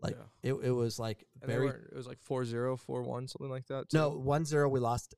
[0.00, 0.50] Like Yeah.
[0.50, 3.88] it, it was like And very it was like 4-0, 4-1, something like that.
[3.90, 3.96] too.
[3.98, 5.14] no 1-0 we lost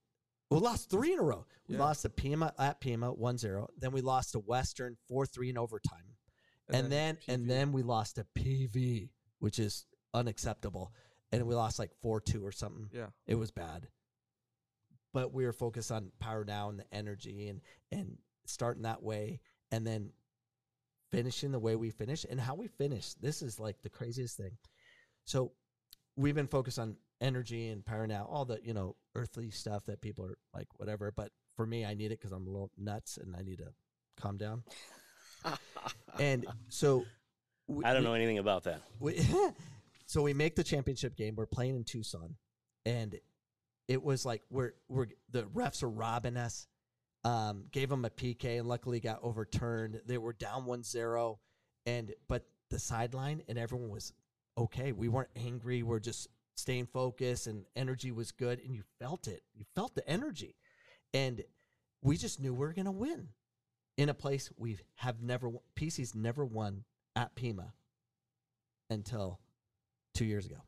[0.55, 1.47] we lost 3 in a row.
[1.69, 1.83] We Yeah.
[1.83, 3.69] lost to Pima at Pima 1-0.
[3.77, 6.17] Then we lost to Western 4-3 in overtime.
[6.69, 10.93] And, then, and then we lost to PV, which is unacceptable.
[11.33, 12.89] And we lost like 4-2 or something.
[12.93, 13.89] yeah, It was bad.
[15.13, 17.61] But we were focused on power of now, the energy, and
[17.93, 19.41] and starting that way,
[19.71, 20.13] and then
[21.13, 23.15] finishing the way we finish and how we finish.
[23.15, 24.59] This is like the craziest thing.
[25.25, 25.53] So
[26.17, 30.01] we've been focused on energy and power now, all the you know earthly stuff that
[30.01, 31.13] people are like whatever.
[31.13, 33.73] But for me, I need it because I'm a little nuts and I need to
[34.21, 34.63] calm down.
[36.19, 37.05] And so
[37.67, 38.81] we- I don't we- know anything about that.
[39.01, 39.21] we,
[40.07, 41.35] so we make the championship game.
[41.37, 42.37] We're playing in Tucson,
[42.87, 43.19] and
[43.89, 46.67] it was like we're we're the refs are robbing us.
[47.25, 50.01] Um, gave them a PK and luckily got overturned.
[50.07, 51.39] They were down 1-0
[51.87, 54.13] and but the sideline and everyone was
[54.59, 54.93] okay.
[54.93, 55.83] We weren't angry.
[55.83, 59.43] We're just staying focused and energy was good and you felt it.
[59.55, 60.57] You felt the energy.
[61.13, 61.43] And
[62.03, 63.29] we just knew we were going to win
[63.97, 65.61] in a place we have never won.
[65.77, 66.85] PC's never won
[67.17, 67.73] at Pima
[68.91, 69.41] until
[70.15, 70.63] two years ago,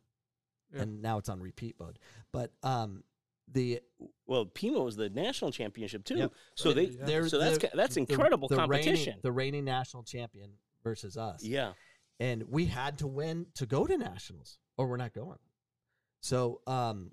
[0.72, 0.82] Yeah.
[0.82, 1.98] and now it's on repeat mode.
[2.32, 3.04] But um,
[3.48, 3.80] the
[4.26, 6.16] Well, Pima was the national championship too.
[6.16, 6.32] Yep.
[6.54, 7.04] So they Yeah.
[7.04, 9.20] they're so that's the- ca- that's incredible the reigning- competition.
[9.22, 11.42] the reigning national champion versus us.
[11.44, 11.74] yeah.
[12.18, 15.38] and we had to win to go to nationals or we're not going
[16.27, 17.12] so um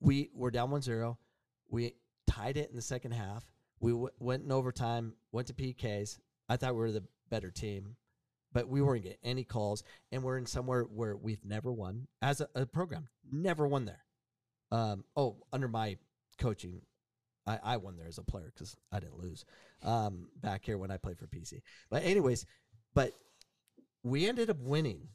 [0.00, 1.16] we were down 1-0
[1.70, 1.94] we
[2.28, 3.44] tied it in the second half.
[3.80, 6.18] We w- went in overtime went to pks
[6.48, 7.96] i thought we were the better team
[8.52, 12.40] but we weren't getting any calls and we're in somewhere where we've never won as
[12.40, 13.08] a, a program.
[13.30, 14.04] Never won there.
[14.70, 15.96] Um oh under my
[16.38, 16.82] coaching
[17.46, 19.44] I, I won there as a player because I didn't lose
[19.82, 21.62] um, back here when I played for PC.
[21.90, 22.44] But anyways,
[22.92, 23.12] but
[24.02, 25.10] we ended up winning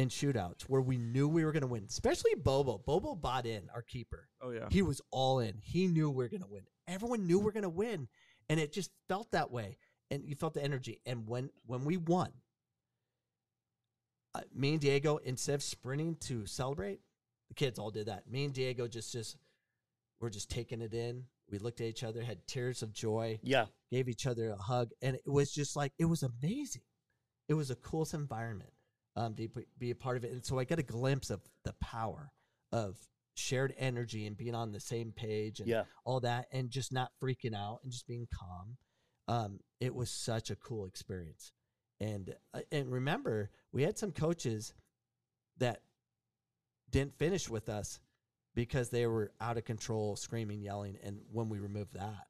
[0.00, 2.78] in shootouts where we knew we were going to win, especially Bobo.
[2.78, 4.28] Bobo bought in, our keeper.
[4.40, 5.54] oh yeah, He was all in.
[5.62, 8.08] He knew we were going to win everyone knew we're gonna win,
[8.48, 9.78] and it just felt that way,
[10.10, 11.00] and you felt the energy.
[11.06, 12.32] And when when we won,
[14.34, 17.00] uh, me and Diego, instead of sprinting to celebrate,
[17.48, 18.28] the kids all did that.
[18.30, 19.36] Me and Diego just just
[20.20, 21.24] we're just taking it in.
[21.48, 23.66] We looked at each other, had tears of joy, Yeah.
[23.90, 26.82] gave each other a hug, and it was just like it was amazing.
[27.48, 28.70] It was a coolest environment
[29.16, 31.40] um, to be- be a part of it, and so I got a glimpse of
[31.64, 32.32] the power
[32.72, 32.96] of
[33.34, 35.84] shared energy and being on the same page and Yeah.
[36.04, 38.76] all that, and just not freaking out and just being calm.
[39.28, 41.52] Um, it was such a cool experience,
[42.00, 44.74] and uh, and remember, we had some coaches
[45.58, 45.82] that
[46.90, 48.00] didn't finish with us
[48.54, 52.26] because they were out of control, screaming, yelling, and when we removed that,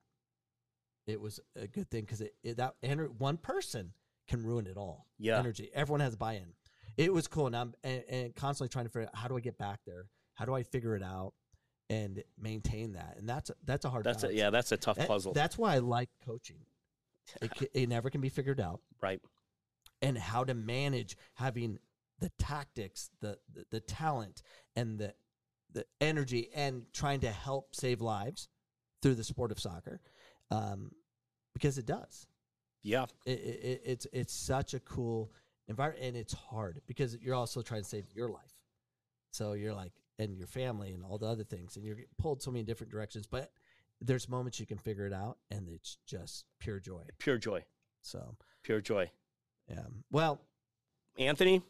[1.06, 3.92] it was a good thing because it, it that ener- one person
[4.28, 5.06] can ruin it all.
[5.18, 5.38] Yeah.
[5.38, 5.70] energy.
[5.74, 6.52] Everyone has buy-in.
[7.00, 9.40] It was cool, and I'm and, and constantly trying to figure out how do I
[9.40, 10.04] get back there?
[10.34, 11.32] How do I figure it out
[11.88, 13.16] and maintain that?
[13.18, 14.04] And that's that's a hard.
[14.04, 14.50] That's a, yeah.
[14.50, 15.32] That's a tough That- puzzle.
[15.32, 16.58] That's why I like coaching.
[17.42, 19.20] It, it never can be figured out right.
[20.02, 21.78] and how to manage having
[22.18, 24.42] the tactics, the, the the talent,
[24.74, 25.14] and the
[25.72, 28.48] the energy, and trying to help save lives
[29.00, 30.00] through the sport of soccer,
[30.50, 30.90] um,
[31.54, 32.26] because it does.
[32.82, 33.04] Yeah.
[33.24, 35.30] It, it, it- it's it's such a cool
[35.70, 38.52] environment, and it's hard because you're also trying to save your life.
[39.30, 42.50] So you're like, and your family, and all the other things, and you're pulled so
[42.50, 43.26] many different directions.
[43.26, 43.50] But
[44.00, 47.02] there's moments you can figure it out, and it's just pure joy.
[47.18, 47.64] Pure joy.
[48.02, 49.10] So Pure joy.
[49.68, 50.40] yeah, well,
[51.18, 51.62] Anthony,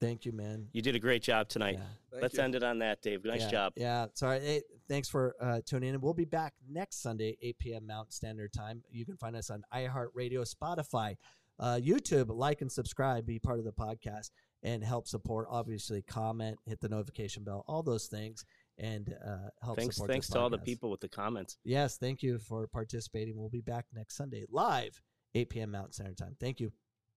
[0.00, 0.68] thank you, man.
[0.72, 1.78] you did a great job tonight.
[1.78, 2.20] Yeah.
[2.20, 2.42] Let's you.
[2.42, 3.24] end it on that, Dave.
[3.24, 3.72] Nice yeah, job.
[3.76, 4.06] Yeah.
[4.14, 4.40] Sorry.
[4.40, 6.00] Hey, thanks for uh, tuning in.
[6.00, 7.86] We'll be back next Sunday, 8 p.m.
[7.86, 8.82] Mountain Standard Time.
[8.90, 11.16] You can find us on iHeartRadio, Spotify,
[11.58, 12.26] uh, YouTube.
[12.28, 13.26] Like and subscribe.
[13.26, 14.30] Be part of the podcast
[14.62, 15.46] and help support.
[15.50, 18.44] Obviously, comment, hit the notification bell, all those things,
[18.78, 19.96] and uh, help Thanks.
[19.96, 20.10] support.
[20.10, 21.58] Thanks this to all the people with the comments.
[21.64, 21.98] Yes.
[21.98, 23.36] Thank you for participating.
[23.36, 25.00] We'll be back next Sunday, live,
[25.34, 25.70] 8 p.m.
[25.70, 26.36] Mountain Standard Time.
[26.40, 26.72] Thank you.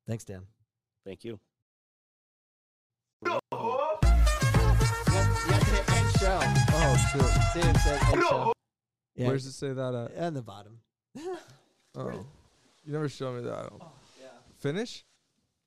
[0.07, 0.43] Thanks, Dan.
[1.05, 1.39] Thank you.
[6.19, 6.39] show.
[6.41, 7.21] Oh, shit.
[7.63, 8.53] See, it said end show.
[9.15, 10.23] Yeah, Where's it say that at?
[10.23, 10.79] on the bottom.
[11.95, 12.11] Oh.
[12.85, 13.71] You never showed me that.
[14.59, 15.05] Finish?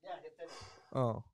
[0.05, 0.52] Yeah, finish.
[0.93, 1.24] Oh.